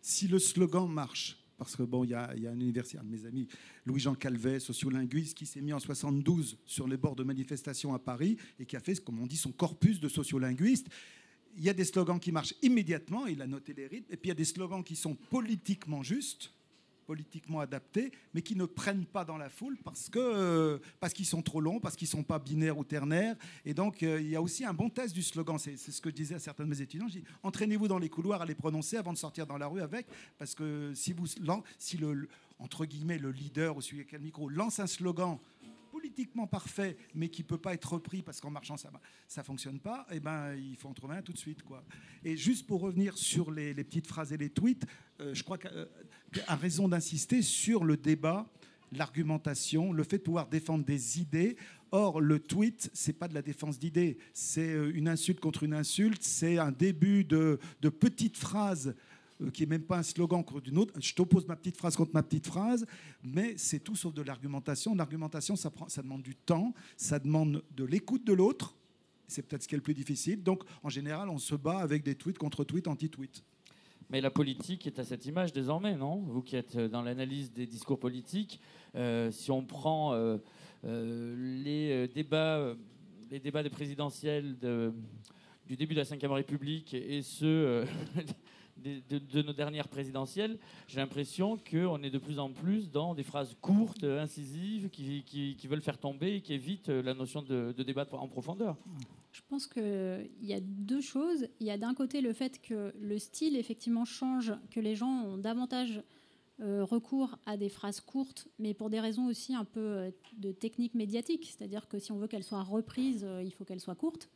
Si 0.00 0.28
le 0.28 0.38
slogan 0.38 0.86
marche, 0.86 1.36
parce 1.60 1.76
que 1.76 1.82
bon, 1.82 2.04
il 2.04 2.10
y, 2.10 2.14
a, 2.14 2.30
un 2.30 2.58
universitaire, 2.58 3.02
un 3.02 3.04
de 3.04 3.10
mes 3.10 3.26
amis, 3.26 3.46
Louis-Jean 3.84 4.14
Calvet, 4.14 4.60
sociolinguiste, 4.60 5.36
qui 5.36 5.44
s'est 5.44 5.60
mis 5.60 5.74
en 5.74 5.78
72 5.78 6.56
sur 6.64 6.88
les 6.88 6.96
bords 6.96 7.16
de 7.16 7.22
manifestations 7.22 7.92
à 7.92 7.98
Paris 7.98 8.38
et 8.58 8.64
qui 8.64 8.76
a 8.76 8.80
fait, 8.80 8.98
comme 9.04 9.18
on 9.18 9.26
dit, 9.26 9.36
son 9.36 9.52
corpus 9.52 10.00
de 10.00 10.08
sociolinguiste. 10.08 10.86
Il 11.58 11.62
y 11.62 11.68
a 11.68 11.74
des 11.74 11.84
slogans 11.84 12.18
qui 12.18 12.32
marchent 12.32 12.54
immédiatement, 12.62 13.26
il 13.26 13.42
a 13.42 13.46
noté 13.46 13.74
les 13.74 13.88
rythmes, 13.88 14.10
et 14.10 14.16
puis 14.16 14.28
il 14.28 14.28
y 14.28 14.32
a 14.32 14.36
des 14.36 14.46
slogans 14.46 14.82
qui 14.82 14.96
sont 14.96 15.14
politiquement 15.14 16.02
justes, 16.02 16.50
politiquement 17.10 17.58
adaptés, 17.58 18.12
mais 18.34 18.40
qui 18.40 18.54
ne 18.54 18.66
prennent 18.66 19.04
pas 19.04 19.24
dans 19.24 19.36
la 19.36 19.48
foule 19.48 19.76
parce 19.82 20.08
que 20.08 20.20
euh, 20.20 20.78
parce 21.00 21.12
qu'ils 21.12 21.26
sont 21.26 21.42
trop 21.42 21.60
longs, 21.60 21.80
parce 21.80 21.96
qu'ils 21.96 22.06
sont 22.06 22.22
pas 22.22 22.38
binaires 22.38 22.78
ou 22.78 22.84
ternaires. 22.84 23.34
Et 23.64 23.74
donc 23.74 24.04
euh, 24.04 24.20
il 24.20 24.28
y 24.28 24.36
a 24.36 24.40
aussi 24.40 24.64
un 24.64 24.72
bon 24.72 24.88
test 24.88 25.12
du 25.12 25.24
slogan. 25.24 25.58
C'est 25.58 25.76
ce 25.76 26.00
que 26.00 26.08
je 26.08 26.14
disais 26.14 26.36
à 26.36 26.38
certains 26.38 26.62
de 26.62 26.68
mes 26.68 26.80
étudiants. 26.80 27.08
Je 27.08 27.14
dis 27.18 27.24
entraînez-vous 27.42 27.88
dans 27.88 27.98
les 27.98 28.08
couloirs 28.08 28.42
à 28.42 28.46
les 28.46 28.54
prononcer 28.54 28.96
avant 28.96 29.12
de 29.12 29.18
sortir 29.18 29.44
dans 29.44 29.58
la 29.58 29.66
rue 29.66 29.80
avec, 29.80 30.06
parce 30.38 30.54
que 30.54 30.92
si 30.94 31.12
vous 31.12 31.26
le 31.98 32.28
entre 32.60 32.84
guillemets 32.84 33.18
le 33.18 33.32
leader 33.32 33.76
ou 33.76 33.80
celui 33.80 34.06
qui 34.06 34.14
a 34.14 34.18
le 34.18 34.24
micro 34.24 34.48
lance 34.48 34.78
un 34.78 34.86
slogan 34.86 35.36
politiquement 36.00 36.46
parfait, 36.46 36.96
mais 37.14 37.28
qui 37.28 37.42
peut 37.42 37.58
pas 37.58 37.74
être 37.74 37.92
repris 37.92 38.22
parce 38.22 38.40
qu'en 38.40 38.50
marchant 38.50 38.76
ça 38.76 38.90
ça 39.28 39.42
fonctionne 39.42 39.78
pas, 39.78 40.06
eh 40.10 40.20
ben 40.20 40.54
il 40.54 40.76
faut 40.76 40.88
en 40.88 40.94
trouver 40.94 41.16
un 41.16 41.22
tout 41.22 41.32
de 41.32 41.38
suite 41.38 41.62
quoi. 41.62 41.84
Et 42.24 42.36
juste 42.36 42.66
pour 42.66 42.80
revenir 42.80 43.16
sur 43.18 43.50
les, 43.50 43.74
petites 43.74 44.06
phrases 44.06 44.32
et 44.32 44.36
les 44.36 44.50
tweets, 44.50 44.86
euh, 45.20 45.34
je 45.34 45.44
crois 45.44 45.58
qu'à 45.58 46.56
raison 46.56 46.88
d'insister 46.88 47.42
sur 47.42 47.84
le 47.84 47.96
débat, 47.96 48.50
l'argumentation, 48.92 49.92
le 49.92 50.02
fait 50.02 50.18
de 50.18 50.22
pouvoir 50.22 50.48
défendre 50.48 50.84
des 50.84 51.20
idées. 51.20 51.56
Or, 51.92 52.20
le 52.20 52.38
tweet, 52.38 52.90
c'est 52.94 53.12
pas 53.12 53.28
de 53.28 53.34
la 53.34 53.42
défense 53.42 53.78
d'idées, 53.78 54.16
c'est 54.32 54.74
euh, 54.74 54.92
une 54.94 55.08
insulte 55.08 55.40
contre 55.40 55.64
une 55.64 55.74
insulte, 55.74 56.22
c'est 56.22 56.56
un 56.58 56.70
début 56.70 57.24
de, 57.24 57.58
de 57.82 57.88
petites 57.88 58.36
phrases 58.36 58.94
euh, 59.42 59.50
qui 59.50 59.62
n'est 59.62 59.68
même 59.68 59.82
pas 59.82 59.98
un 59.98 60.02
slogan 60.02 60.44
contre 60.44 60.68
une 60.68 60.78
autre. 60.78 60.94
Je 61.00 61.14
t'oppose 61.14 61.46
ma 61.46 61.56
petite 61.56 61.76
phrase 61.76 61.96
contre 61.96 62.12
ma 62.14 62.22
petite 62.22 62.46
phrase, 62.46 62.86
mais 63.22 63.54
c'est 63.56 63.80
tout 63.80 63.96
sauf 63.96 64.12
de 64.14 64.22
l'argumentation. 64.22 64.94
L'argumentation, 64.94 65.56
ça, 65.56 65.70
ça 65.88 66.02
demande 66.02 66.22
du 66.22 66.34
temps, 66.34 66.74
ça 66.96 67.18
demande 67.18 67.62
de 67.76 67.84
l'écoute 67.84 68.26
de 68.26 68.32
l'autre. 68.32 68.74
C'est 69.26 69.42
peut-être 69.42 69.62
ce 69.62 69.68
qui 69.68 69.74
est 69.74 69.78
le 69.78 69.82
plus 69.82 69.94
difficile. 69.94 70.42
Donc, 70.42 70.64
en 70.82 70.88
général, 70.88 71.28
on 71.28 71.38
se 71.38 71.54
bat 71.54 71.78
avec 71.78 72.02
des 72.02 72.16
tweets 72.16 72.38
contre 72.38 72.64
tweets, 72.64 72.88
anti-tweets. 72.88 73.44
Mais 74.10 74.20
la 74.20 74.30
politique 74.30 74.88
est 74.88 74.98
à 74.98 75.04
cette 75.04 75.24
image 75.26 75.52
désormais, 75.52 75.96
non? 75.96 76.16
Vous 76.16 76.42
qui 76.42 76.56
êtes 76.56 76.76
dans 76.76 77.00
l'analyse 77.00 77.52
des 77.52 77.66
discours 77.66 78.00
politiques, 78.00 78.60
euh, 78.96 79.30
si 79.30 79.52
on 79.52 79.64
prend 79.64 80.14
euh, 80.14 80.38
les 80.82 82.08
débats, 82.08 82.74
les 83.30 83.38
débats 83.38 83.62
des 83.62 83.70
présidentielles 83.70 84.56
du 85.66 85.76
début 85.76 85.94
de 85.94 86.00
la 86.00 86.04
Ve 86.28 86.32
République 86.32 86.92
et 86.92 87.22
ceux 87.22 87.84
de, 88.80 89.42
nos 89.42 89.52
dernières 89.52 89.88
présidentielles, 89.88 90.58
j'ai 90.88 91.00
l'impression 91.00 91.58
qu'on 91.58 92.02
est 92.02 92.10
de 92.10 92.18
plus 92.18 92.38
en 92.38 92.50
plus 92.50 92.90
dans 92.90 93.14
des 93.14 93.22
phrases 93.22 93.56
courtes, 93.60 94.04
incisives, 94.04 94.88
qui, 94.90 95.56
veulent 95.68 95.82
faire 95.82 95.98
tomber 95.98 96.36
et 96.36 96.40
qui 96.40 96.54
évitent 96.54 96.88
la 96.88 97.14
notion 97.14 97.42
de, 97.42 97.72
débat 97.82 98.06
en 98.12 98.28
profondeur. 98.28 98.76
Je 99.32 99.42
pense 99.48 99.66
qu'il 99.66 100.30
y 100.42 100.52
a 100.52 100.60
deux 100.60 101.00
choses. 101.00 101.46
Il 101.60 101.66
y 101.66 101.70
a 101.70 101.78
d'un 101.78 101.94
côté 101.94 102.20
le 102.20 102.32
fait 102.32 102.60
que 102.60 102.92
le 103.00 103.18
style 103.18 103.56
effectivement 103.56 104.04
change, 104.04 104.52
que 104.70 104.80
les 104.80 104.96
gens 104.96 105.24
ont 105.24 105.38
davantage 105.38 106.02
euh, 106.62 106.84
recours 106.84 107.38
à 107.46 107.56
des 107.56 107.70
phrases 107.70 108.00
courtes, 108.00 108.46
mais 108.58 108.74
pour 108.74 108.90
des 108.90 109.00
raisons 109.00 109.26
aussi 109.28 109.54
un 109.54 109.64
peu 109.64 109.80
euh, 109.80 110.10
de 110.36 110.52
technique 110.52 110.94
médiatique. 110.94 111.46
C'est-à-dire 111.46 111.88
que 111.88 111.98
si 111.98 112.12
on 112.12 112.18
veut 112.18 112.26
qu'elles 112.26 112.44
soient 112.44 112.62
reprises, 112.62 113.24
euh, 113.24 113.42
il 113.42 113.50
faut 113.50 113.64
qu'elles 113.64 113.80
soient 113.80 113.94
courtes. 113.94 114.28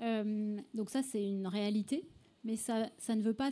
donc 0.00 0.88
ça, 0.88 1.02
c'est 1.02 1.22
une 1.22 1.46
réalité 1.46 2.08
mais 2.44 2.56
ça, 2.56 2.88
ça, 2.98 3.14
ne 3.14 3.22
veut 3.22 3.34
pas 3.34 3.50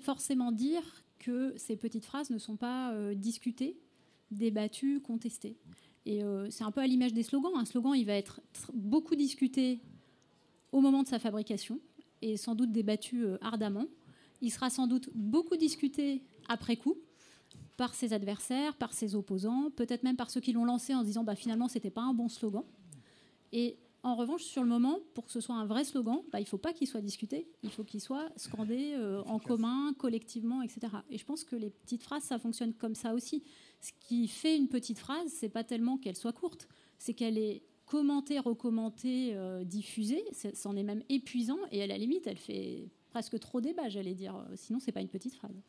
forcément 0.00 0.52
dire 0.52 0.82
que 1.18 1.54
ces 1.56 1.76
petites 1.76 2.04
phrases 2.04 2.30
ne 2.30 2.38
sont 2.38 2.56
pas 2.56 2.92
euh, 2.92 3.14
discutées, 3.14 3.78
débattues, 4.30 5.00
contestées. 5.00 5.56
Et 6.04 6.22
euh, 6.24 6.50
c'est 6.50 6.64
un 6.64 6.70
peu 6.70 6.80
à 6.80 6.86
l'image 6.86 7.12
des 7.12 7.22
slogans. 7.22 7.52
Un 7.56 7.64
slogan, 7.64 7.94
il 7.94 8.04
va 8.04 8.14
être 8.14 8.40
beaucoup 8.74 9.14
discuté 9.14 9.80
au 10.72 10.80
moment 10.80 11.02
de 11.02 11.08
sa 11.08 11.18
fabrication 11.18 11.80
et 12.22 12.36
sans 12.36 12.54
doute 12.54 12.72
débattu 12.72 13.24
euh, 13.24 13.38
ardemment. 13.40 13.86
Il 14.40 14.50
sera 14.50 14.70
sans 14.70 14.86
doute 14.86 15.08
beaucoup 15.14 15.56
discuté 15.56 16.22
après 16.48 16.76
coup 16.76 16.96
par 17.76 17.94
ses 17.94 18.12
adversaires, 18.12 18.76
par 18.76 18.92
ses 18.92 19.14
opposants, 19.14 19.70
peut-être 19.70 20.02
même 20.02 20.16
par 20.16 20.30
ceux 20.30 20.40
qui 20.40 20.52
l'ont 20.52 20.64
lancé 20.64 20.94
en 20.94 21.00
se 21.00 21.06
disant 21.06 21.24
bah, 21.24 21.36
finalement 21.36 21.68
c'était 21.68 21.90
pas 21.90 22.02
un 22.02 22.14
bon 22.14 22.28
slogan. 22.28 22.64
Et 23.52 23.76
en 24.04 24.16
revanche, 24.16 24.42
sur 24.42 24.62
le 24.62 24.68
moment, 24.68 24.98
pour 25.14 25.26
que 25.26 25.32
ce 25.32 25.40
soit 25.40 25.54
un 25.54 25.64
vrai 25.64 25.84
slogan, 25.84 26.18
bah, 26.32 26.40
il 26.40 26.44
ne 26.44 26.48
faut 26.48 26.58
pas 26.58 26.72
qu'il 26.72 26.88
soit 26.88 27.00
discuté, 27.00 27.46
il 27.62 27.70
faut 27.70 27.84
qu'il 27.84 28.00
soit 28.00 28.30
scandé 28.36 28.94
euh, 28.94 29.22
en 29.26 29.38
commun, 29.38 29.94
collectivement, 29.96 30.60
etc. 30.62 30.92
Et 31.08 31.18
je 31.18 31.24
pense 31.24 31.44
que 31.44 31.54
les 31.54 31.70
petites 31.70 32.02
phrases, 32.02 32.24
ça 32.24 32.38
fonctionne 32.38 32.74
comme 32.74 32.96
ça 32.96 33.14
aussi. 33.14 33.44
Ce 33.80 33.92
qui 34.00 34.26
fait 34.26 34.56
une 34.56 34.68
petite 34.68 34.98
phrase, 34.98 35.28
c'est 35.28 35.48
pas 35.48 35.62
tellement 35.62 35.98
qu'elle 35.98 36.16
soit 36.16 36.32
courte, 36.32 36.68
c'est 36.98 37.14
qu'elle 37.14 37.38
est 37.38 37.62
commentée, 37.86 38.40
recommentée, 38.40 39.34
euh, 39.34 39.62
diffusée. 39.62 40.24
C'en 40.54 40.76
est 40.76 40.82
même 40.82 41.02
épuisant 41.08 41.58
et 41.70 41.82
à 41.82 41.86
la 41.86 41.96
limite, 41.96 42.26
elle 42.26 42.38
fait 42.38 42.90
presque 43.10 43.38
trop 43.38 43.60
débat, 43.60 43.88
j'allais 43.88 44.14
dire. 44.14 44.34
Sinon, 44.56 44.80
c'est 44.80 44.92
pas 44.92 45.00
une 45.00 45.08
petite 45.08 45.34
phrase. 45.34 45.62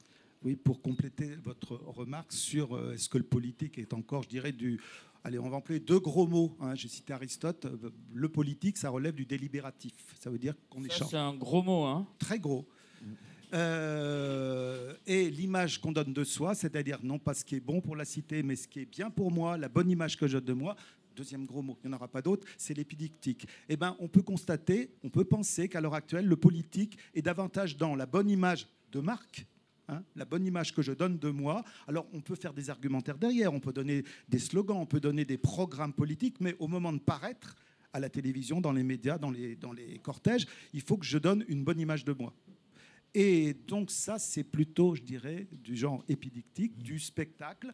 Oui, 0.43 0.57
pour 0.57 0.81
compléter 0.81 1.35
votre 1.35 1.75
remarque 1.75 2.33
sur 2.33 2.75
euh, 2.75 2.93
est-ce 2.93 3.07
que 3.07 3.17
le 3.17 3.23
politique 3.23 3.77
est 3.77 3.93
encore, 3.93 4.23
je 4.23 4.29
dirais, 4.29 4.51
du 4.51 4.81
Allez, 5.25 5.39
on 5.39 5.49
va 5.49 5.55
employer 5.57 5.79
deux 5.79 5.99
gros 5.99 6.27
mots. 6.27 6.57
Hein. 6.59 6.75
J'ai 6.75 6.89
cité 6.89 7.13
Aristote. 7.13 7.65
Le 8.13 8.29
politique, 8.29 8.77
ça 8.77 8.89
relève 8.89 9.15
du 9.15 9.25
délibératif. 9.25 9.93
Ça 10.19 10.29
veut 10.29 10.37
dire 10.37 10.53
qu'on 10.69 10.83
échange. 10.83 11.09
C'est 11.09 11.17
un 11.17 11.33
gros 11.33 11.63
mot. 11.63 11.85
Hein. 11.85 12.05
Très 12.19 12.39
gros. 12.39 12.67
Euh, 13.53 14.95
et 15.05 15.29
l'image 15.29 15.79
qu'on 15.79 15.91
donne 15.91 16.11
de 16.11 16.23
soi, 16.23 16.55
c'est-à-dire 16.55 16.99
non 17.03 17.19
pas 17.19 17.33
ce 17.33 17.45
qui 17.45 17.55
est 17.55 17.59
bon 17.59 17.79
pour 17.79 17.95
la 17.95 18.03
cité, 18.03 18.43
mais 18.43 18.55
ce 18.55 18.67
qui 18.67 18.79
est 18.79 18.85
bien 18.85 19.09
pour 19.11 19.31
moi, 19.31 19.57
la 19.57 19.69
bonne 19.69 19.89
image 19.89 20.17
que 20.17 20.27
je 20.27 20.39
donne 20.39 20.45
de 20.45 20.53
moi. 20.53 20.75
Deuxième 21.15 21.45
gros 21.45 21.61
mot, 21.61 21.77
il 21.83 21.87
n'y 21.87 21.93
en 21.93 21.97
aura 21.97 22.07
pas 22.07 22.23
d'autre, 22.23 22.47
c'est 22.57 22.73
l'épidictique. 22.73 23.47
Eh 23.69 23.77
ben, 23.77 23.95
on 23.99 24.07
peut 24.07 24.23
constater, 24.23 24.89
on 25.03 25.09
peut 25.09 25.23
penser 25.23 25.69
qu'à 25.69 25.79
l'heure 25.79 25.93
actuelle, 25.93 26.25
le 26.25 26.35
politique 26.35 26.97
est 27.13 27.21
davantage 27.21 27.77
dans 27.77 27.95
la 27.95 28.07
bonne 28.07 28.31
image 28.31 28.67
de 28.91 28.99
marque 28.99 29.45
Hein, 29.89 30.01
la 30.15 30.23
bonne 30.23 30.45
image 30.45 30.73
que 30.73 30.81
je 30.81 30.93
donne 30.93 31.17
de 31.17 31.29
moi. 31.29 31.63
Alors 31.87 32.07
on 32.13 32.21
peut 32.21 32.35
faire 32.35 32.53
des 32.53 32.69
argumentaires 32.69 33.17
derrière, 33.17 33.53
on 33.53 33.59
peut 33.59 33.73
donner 33.73 34.03
des 34.29 34.39
slogans, 34.39 34.77
on 34.77 34.85
peut 34.85 35.01
donner 35.01 35.25
des 35.25 35.37
programmes 35.37 35.91
politiques, 35.91 36.39
mais 36.39 36.55
au 36.59 36.67
moment 36.67 36.93
de 36.93 36.99
paraître 36.99 37.55
à 37.91 37.99
la 37.99 38.09
télévision, 38.09 38.61
dans 38.61 38.71
les 38.71 38.83
médias, 38.83 39.17
dans 39.17 39.29
les, 39.29 39.55
dans 39.55 39.73
les 39.73 39.99
cortèges, 39.99 40.47
il 40.73 40.81
faut 40.81 40.97
que 40.97 41.05
je 41.05 41.17
donne 41.17 41.43
une 41.47 41.63
bonne 41.63 41.79
image 41.79 42.05
de 42.05 42.13
moi. 42.13 42.33
Et 43.13 43.53
donc 43.67 43.91
ça, 43.91 44.17
c'est 44.17 44.43
plutôt, 44.43 44.95
je 44.95 45.01
dirais, 45.01 45.47
du 45.51 45.75
genre 45.75 46.03
épidictique, 46.07 46.77
du 46.77 46.97
spectacle. 46.97 47.71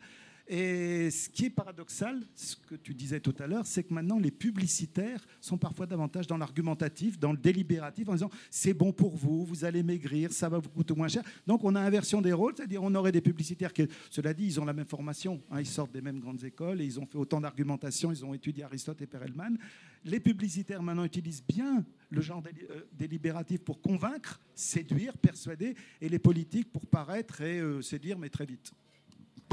Et 0.51 1.11
ce 1.11 1.29
qui 1.29 1.45
est 1.45 1.49
paradoxal, 1.51 2.23
ce 2.33 2.55
que 2.55 2.73
tu 2.73 2.95
disais 2.95 3.19
tout 3.19 3.35
à 3.37 3.45
l'heure, 3.45 3.67
c'est 3.67 3.83
que 3.83 3.93
maintenant 3.93 4.17
les 4.17 4.31
publicitaires 4.31 5.23
sont 5.39 5.59
parfois 5.59 5.85
davantage 5.85 6.25
dans 6.25 6.39
l'argumentatif, 6.39 7.19
dans 7.19 7.31
le 7.33 7.37
délibératif, 7.37 8.09
en 8.09 8.13
disant 8.13 8.31
c'est 8.49 8.73
bon 8.73 8.91
pour 8.91 9.15
vous, 9.15 9.45
vous 9.45 9.63
allez 9.63 9.83
maigrir, 9.83 10.33
ça 10.33 10.49
va 10.49 10.57
vous 10.57 10.69
coûter 10.69 10.95
moins 10.95 11.07
cher. 11.07 11.21
Donc 11.45 11.63
on 11.63 11.75
a 11.75 11.79
inversion 11.79 12.19
des 12.19 12.33
rôles, 12.33 12.55
c'est-à-dire 12.57 12.81
on 12.81 12.95
aurait 12.95 13.11
des 13.11 13.21
publicitaires 13.21 13.71
qui, 13.71 13.87
cela 14.09 14.33
dit, 14.33 14.47
ils 14.47 14.59
ont 14.59 14.65
la 14.65 14.73
même 14.73 14.87
formation, 14.87 15.39
hein, 15.51 15.59
ils 15.59 15.67
sortent 15.67 15.91
des 15.91 16.01
mêmes 16.01 16.19
grandes 16.19 16.43
écoles 16.43 16.81
et 16.81 16.85
ils 16.85 16.99
ont 16.99 17.05
fait 17.05 17.19
autant 17.19 17.39
d'argumentation, 17.39 18.11
ils 18.11 18.25
ont 18.25 18.33
étudié 18.33 18.63
Aristote 18.63 18.99
et 19.03 19.07
Perelman. 19.07 19.55
Les 20.03 20.19
publicitaires 20.19 20.81
maintenant 20.81 21.05
utilisent 21.05 21.43
bien 21.47 21.85
le 22.09 22.21
genre 22.21 22.41
euh, 22.71 22.81
délibératif 22.91 23.59
pour 23.59 23.81
convaincre, 23.81 24.39
séduire, 24.55 25.15
persuader, 25.15 25.75
et 26.01 26.09
les 26.09 26.17
politiques 26.17 26.71
pour 26.71 26.87
paraître 26.87 27.41
et 27.41 27.59
euh, 27.59 27.83
séduire, 27.83 28.17
mais 28.17 28.29
très 28.29 28.47
vite. 28.47 28.73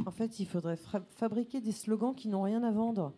En 0.07 0.13
fait, 0.13 0.39
il 0.39 0.47
faudrait 0.47 0.79
fabriquer 1.11 1.61
des 1.61 1.73
slogans 1.73 2.15
qui 2.15 2.29
n'ont 2.29 2.43
rien 2.43 2.63
à 2.63 2.71
vendre. 2.71 3.13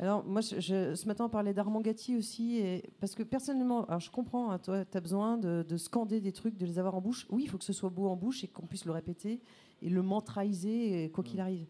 Alors, 0.00 0.24
moi, 0.24 0.40
je, 0.40 0.94
ce 0.94 1.06
matin, 1.06 1.26
on 1.26 1.28
parlait 1.28 1.52
d'Armand 1.52 1.82
Gatti 1.82 2.16
aussi, 2.16 2.56
et, 2.56 2.90
parce 2.98 3.14
que 3.14 3.22
personnellement, 3.22 3.84
alors 3.84 4.00
je 4.00 4.10
comprends, 4.10 4.50
hein, 4.50 4.58
toi, 4.58 4.86
tu 4.86 4.96
as 4.96 5.00
besoin 5.02 5.36
de, 5.36 5.76
scander 5.76 6.22
des 6.22 6.32
trucs, 6.32 6.56
de 6.56 6.64
les 6.64 6.78
avoir 6.78 6.94
en 6.94 7.02
bouche. 7.02 7.26
Oui, 7.28 7.42
il 7.44 7.50
faut 7.50 7.58
que 7.58 7.64
ce 7.64 7.74
soit 7.74 7.90
beau 7.90 8.08
en 8.08 8.16
bouche 8.16 8.44
et 8.44 8.48
qu'on 8.48 8.66
puisse 8.66 8.86
le 8.86 8.92
répéter 8.92 9.42
et 9.82 9.90
le 9.90 10.00
mantraiser, 10.00 11.10
quoi 11.12 11.22
qu'il 11.22 11.36
mm. 11.36 11.42
arrive. 11.42 11.66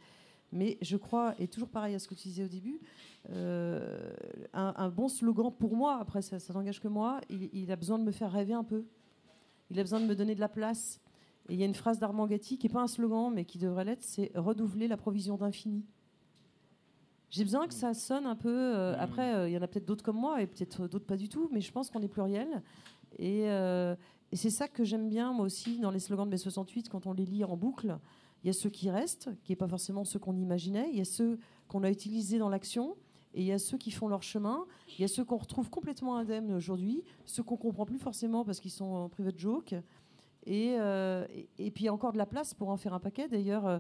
Mais 0.52 0.78
je 0.80 0.96
crois, 0.96 1.34
et 1.40 1.48
toujours 1.48 1.70
pareil 1.70 1.96
à 1.96 1.98
ce 1.98 2.06
que 2.06 2.14
tu 2.14 2.28
disais 2.28 2.44
au 2.44 2.48
début, 2.48 2.78
euh, 3.30 4.12
un, 4.52 4.88
bon 4.90 5.08
slogan 5.08 5.50
pour 5.50 5.74
moi, 5.74 5.98
après 5.98 6.22
ça, 6.22 6.38
ça 6.38 6.52
n'engage 6.52 6.80
que 6.80 6.88
moi, 6.88 7.20
il, 7.28 7.50
il, 7.52 7.72
a 7.72 7.76
besoin 7.76 7.98
de 7.98 8.04
me 8.04 8.12
faire 8.12 8.30
rêver 8.30 8.54
un 8.54 8.64
peu. 8.64 8.84
Il 9.70 9.80
a 9.80 9.82
besoin 9.82 9.98
de 9.98 10.06
me 10.06 10.14
donner 10.14 10.36
de 10.36 10.40
la 10.40 10.48
place. 10.48 11.00
Et 11.48 11.54
il 11.54 11.60
y 11.60 11.62
a 11.62 11.66
une 11.66 11.74
phrase 11.74 11.98
d'Armand 11.98 12.26
Gatti 12.26 12.58
qui 12.58 12.66
n'est 12.66 12.72
pas 12.72 12.82
un 12.82 12.86
slogan, 12.86 13.32
mais 13.32 13.44
qui 13.44 13.58
devrait 13.58 13.84
l'être, 13.84 14.02
c'est 14.02 14.30
renouveler 14.34 14.88
la 14.88 14.96
provision 14.96 15.36
d'infini. 15.36 15.84
J'ai 17.30 17.44
besoin 17.44 17.66
que 17.66 17.74
ça 17.74 17.94
sonne 17.94 18.26
un 18.26 18.36
peu. 18.36 18.50
Euh, 18.50 18.94
après, 18.98 19.34
euh, 19.34 19.48
il 19.48 19.52
y 19.52 19.58
en 19.58 19.62
a 19.62 19.66
peut-être 19.66 19.86
d'autres 19.86 20.04
comme 20.04 20.18
moi 20.18 20.42
et 20.42 20.46
peut-être 20.46 20.86
d'autres 20.86 21.06
pas 21.06 21.16
du 21.16 21.30
tout, 21.30 21.48
mais 21.50 21.62
je 21.62 21.72
pense 21.72 21.90
qu'on 21.90 22.02
est 22.02 22.08
pluriel. 22.08 22.62
Et, 23.18 23.48
euh, 23.48 23.96
et 24.30 24.36
c'est 24.36 24.50
ça 24.50 24.68
que 24.68 24.84
j'aime 24.84 25.08
bien, 25.08 25.32
moi 25.32 25.46
aussi, 25.46 25.78
dans 25.78 25.90
les 25.90 25.98
slogans 25.98 26.26
de 26.26 26.30
mai 26.30 26.36
68, 26.36 26.90
quand 26.90 27.06
on 27.06 27.14
les 27.14 27.24
lit 27.24 27.42
en 27.44 27.56
boucle. 27.56 27.98
Il 28.44 28.48
y 28.48 28.50
a 28.50 28.52
ceux 28.52 28.68
qui 28.68 28.90
restent, 28.90 29.30
qui 29.44 29.52
n'est 29.52 29.56
pas 29.56 29.68
forcément 29.68 30.04
ceux 30.04 30.18
qu'on 30.18 30.36
imaginait. 30.36 30.90
Il 30.90 30.98
y 30.98 31.00
a 31.00 31.06
ceux 31.06 31.38
qu'on 31.68 31.82
a 31.84 31.90
utilisés 31.90 32.38
dans 32.38 32.50
l'action. 32.50 32.96
Et 33.34 33.40
il 33.40 33.46
y 33.46 33.52
a 33.52 33.58
ceux 33.58 33.78
qui 33.78 33.90
font 33.90 34.08
leur 34.08 34.22
chemin. 34.22 34.66
Il 34.98 35.00
y 35.00 35.04
a 35.04 35.08
ceux 35.08 35.24
qu'on 35.24 35.38
retrouve 35.38 35.70
complètement 35.70 36.16
indemnes 36.16 36.52
aujourd'hui. 36.52 37.02
Ceux 37.24 37.42
qu'on 37.42 37.56
comprend 37.56 37.86
plus 37.86 37.98
forcément 37.98 38.44
parce 38.44 38.60
qu'ils 38.60 38.70
sont 38.70 38.84
en 38.84 39.08
private 39.08 39.38
joke. 39.38 39.74
Et, 40.46 40.76
euh, 40.78 41.26
et, 41.30 41.48
et 41.58 41.70
puis 41.70 41.84
il 41.84 41.86
y 41.86 41.88
a 41.88 41.92
encore 41.92 42.12
de 42.12 42.18
la 42.18 42.26
place 42.26 42.54
pour 42.54 42.68
en 42.68 42.76
faire 42.76 42.94
un 42.94 43.00
paquet. 43.00 43.28
D'ailleurs, 43.28 43.66
euh, 43.66 43.78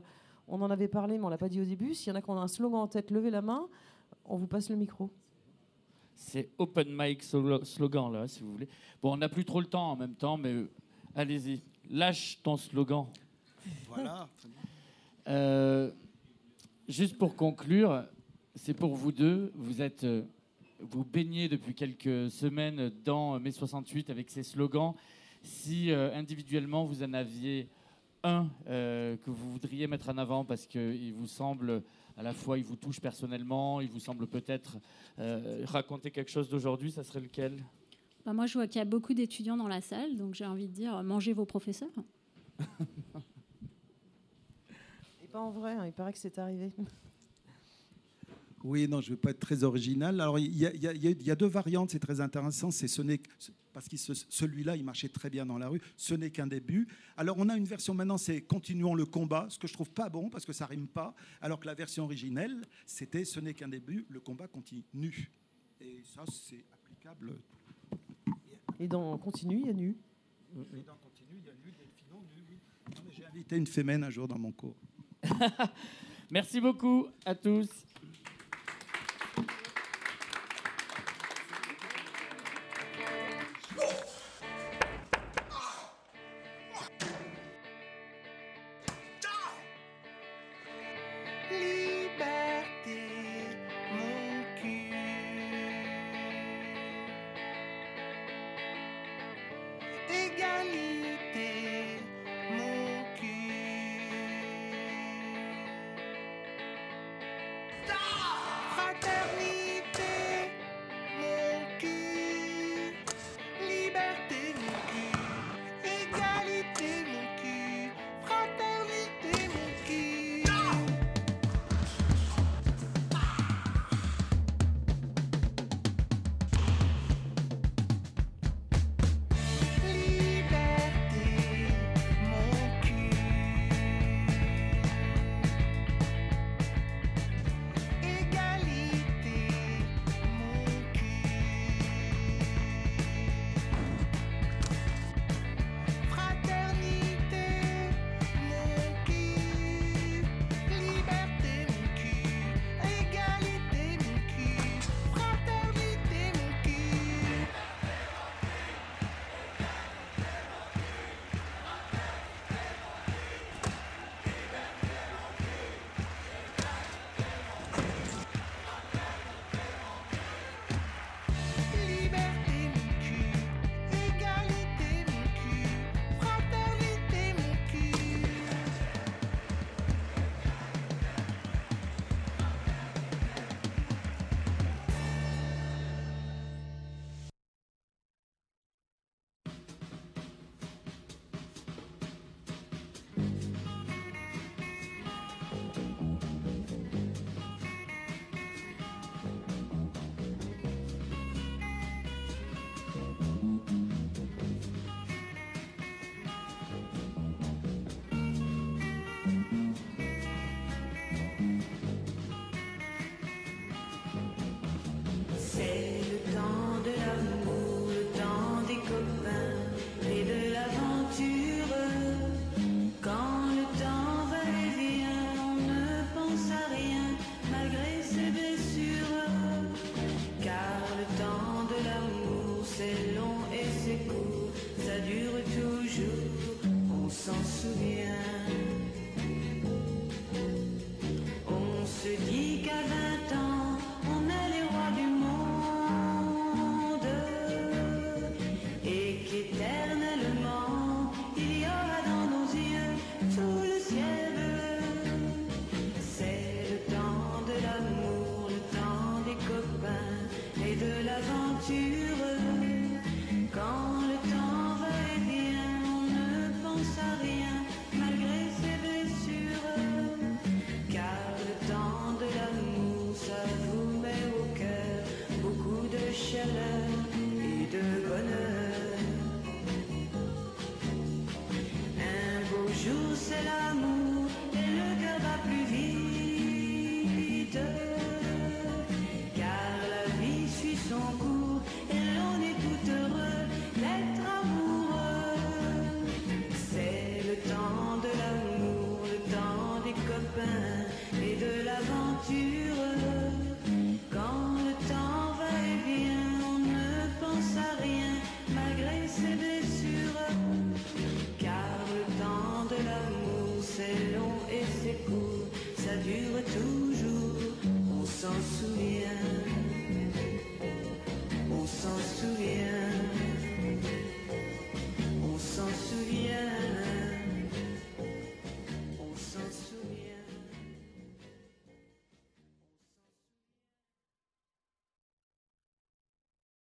on 0.48 0.60
en 0.60 0.70
avait 0.70 0.88
parlé, 0.88 1.18
mais 1.18 1.24
on 1.24 1.28
l'a 1.28 1.38
pas 1.38 1.48
dit 1.48 1.60
au 1.60 1.64
début. 1.64 1.94
S'il 1.94 2.08
y 2.08 2.12
en 2.12 2.16
a 2.16 2.22
qui 2.22 2.30
ont 2.30 2.38
un 2.38 2.48
slogan 2.48 2.80
en 2.80 2.88
tête, 2.88 3.10
levez 3.10 3.30
la 3.30 3.42
main. 3.42 3.68
On 4.24 4.36
vous 4.36 4.46
passe 4.46 4.70
le 4.70 4.76
micro. 4.76 5.10
C'est 6.14 6.50
open 6.58 6.88
mic 6.90 7.22
slogan 7.22 8.12
là, 8.12 8.28
si 8.28 8.40
vous 8.40 8.52
voulez. 8.52 8.68
Bon, 9.02 9.12
on 9.12 9.16
n'a 9.16 9.28
plus 9.28 9.44
trop 9.44 9.60
le 9.60 9.66
temps 9.66 9.92
en 9.92 9.96
même 9.96 10.14
temps, 10.14 10.36
mais 10.36 10.52
euh, 10.52 10.70
allez-y, 11.14 11.62
lâche 11.90 12.38
ton 12.42 12.56
slogan. 12.56 13.06
Voilà. 13.88 14.28
Euh, 15.28 15.92
juste 16.88 17.16
pour 17.16 17.36
conclure, 17.36 18.04
c'est 18.56 18.74
pour 18.74 18.96
vous 18.96 19.12
deux. 19.12 19.52
Vous 19.54 19.80
êtes, 19.80 20.02
euh, 20.02 20.24
vous 20.80 21.04
baignez 21.04 21.48
depuis 21.48 21.76
quelques 21.76 22.28
semaines 22.28 22.90
dans 23.04 23.38
mai 23.38 23.52
68 23.52 24.10
avec 24.10 24.30
ces 24.30 24.42
slogans. 24.42 24.94
Si 25.42 25.90
euh, 25.90 26.14
individuellement 26.14 26.84
vous 26.84 27.02
en 27.02 27.12
aviez 27.12 27.68
un 28.24 28.48
euh, 28.68 29.16
que 29.16 29.30
vous 29.30 29.50
voudriez 29.52 29.86
mettre 29.86 30.08
en 30.08 30.18
avant 30.18 30.44
parce 30.44 30.66
qu'il 30.66 31.12
vous 31.12 31.26
semble 31.26 31.82
à 32.16 32.22
la 32.22 32.32
fois 32.32 32.58
il 32.58 32.64
vous 32.64 32.76
touche 32.76 33.00
personnellement, 33.00 33.80
il 33.80 33.88
vous 33.88 34.00
semble 34.00 34.26
peut-être 34.26 34.78
euh, 35.18 35.62
raconter 35.66 36.10
quelque 36.10 36.30
chose 36.30 36.48
d'aujourd'hui, 36.48 36.92
ça 36.92 37.02
serait 37.02 37.20
lequel? 37.20 37.64
Bah, 38.24 38.32
moi, 38.32 38.46
je 38.46 38.54
vois 38.54 38.68
qu'il 38.68 38.78
y 38.78 38.82
a 38.82 38.84
beaucoup 38.84 39.14
d'étudiants 39.14 39.56
dans 39.56 39.66
la 39.66 39.80
salle, 39.80 40.16
donc 40.16 40.34
j'ai 40.34 40.46
envie 40.46 40.68
de 40.68 40.72
dire 40.72 41.02
mangez 41.02 41.32
vos 41.32 41.44
professeurs. 41.44 41.88
Et 45.24 45.26
pas 45.26 45.40
en 45.40 45.50
vrai, 45.50 45.72
hein, 45.72 45.86
il 45.86 45.92
paraît 45.92 46.12
que 46.12 46.18
c'est 46.18 46.38
arrivé. 46.38 46.70
Oui, 48.62 48.86
non, 48.86 49.00
je 49.00 49.10
ne 49.10 49.16
vais 49.16 49.20
pas 49.20 49.30
être 49.30 49.40
très 49.40 49.64
original. 49.64 50.20
Alors, 50.20 50.38
il 50.38 50.56
y, 50.56 50.66
a- 50.66 50.72
y 50.72 50.86
y 51.08 51.30
y 51.30 51.36
deux 51.36 51.46
variantes, 51.48 51.90
c'est 51.90 51.98
très 51.98 52.20
intéressant. 52.20 52.70
C'est 52.70 52.86
ce 52.86 53.02
n'est 53.02 53.20
parce 53.72 53.88
que 53.88 53.96
ce- 53.96 54.12
celui-là, 54.28 54.76
il 54.76 54.84
marchait 54.84 55.08
très 55.08 55.30
bien 55.30 55.46
dans 55.46 55.58
la 55.58 55.68
rue. 55.68 55.80
Ce 55.96 56.14
n'est 56.14 56.30
qu'un 56.30 56.46
début. 56.46 56.86
Alors, 57.16 57.36
on 57.38 57.48
a 57.48 57.56
une 57.56 57.64
version 57.64 57.94
maintenant, 57.94 58.18
c'est 58.18 58.42
continuons 58.42 58.94
le 58.94 59.06
combat, 59.06 59.46
ce 59.48 59.58
que 59.58 59.66
je 59.66 59.72
trouve 59.72 59.90
pas 59.90 60.08
bon 60.08 60.28
parce 60.30 60.44
que 60.44 60.52
ça 60.52 60.66
rime 60.66 60.86
pas. 60.88 61.14
Alors 61.40 61.58
que 61.60 61.66
la 61.66 61.74
version 61.74 62.04
originelle, 62.04 62.62
c'était 62.86 63.24
ce 63.24 63.40
n'est 63.40 63.54
qu'un 63.54 63.68
début, 63.68 64.06
le 64.08 64.20
combat 64.20 64.48
continue. 64.48 65.30
Et 65.80 66.00
ça, 66.04 66.24
c'est 66.30 66.64
applicable. 66.72 67.38
Et 68.78 68.88
dans 68.88 69.16
Continue, 69.18 69.60
il 69.60 69.66
y 69.66 69.70
a 69.70 69.72
nu. 69.72 69.96
Et 70.74 70.82
dans 70.82 70.96
continue, 70.96 71.38
il 71.40 71.46
y 71.46 71.50
a 71.50 71.54
nu, 71.54 71.70
Delphino, 71.72 72.24
nu, 72.36 72.42
oui. 72.48 72.58
Non, 72.94 73.02
mais 73.06 73.12
J'ai 73.16 73.24
invité 73.26 73.56
une 73.56 73.66
fémène 73.66 74.04
un 74.04 74.10
jour 74.10 74.28
dans 74.28 74.38
mon 74.38 74.52
cours. 74.52 74.76
Merci 76.30 76.60
beaucoup 76.60 77.06
à 77.24 77.34
tous. 77.34 77.68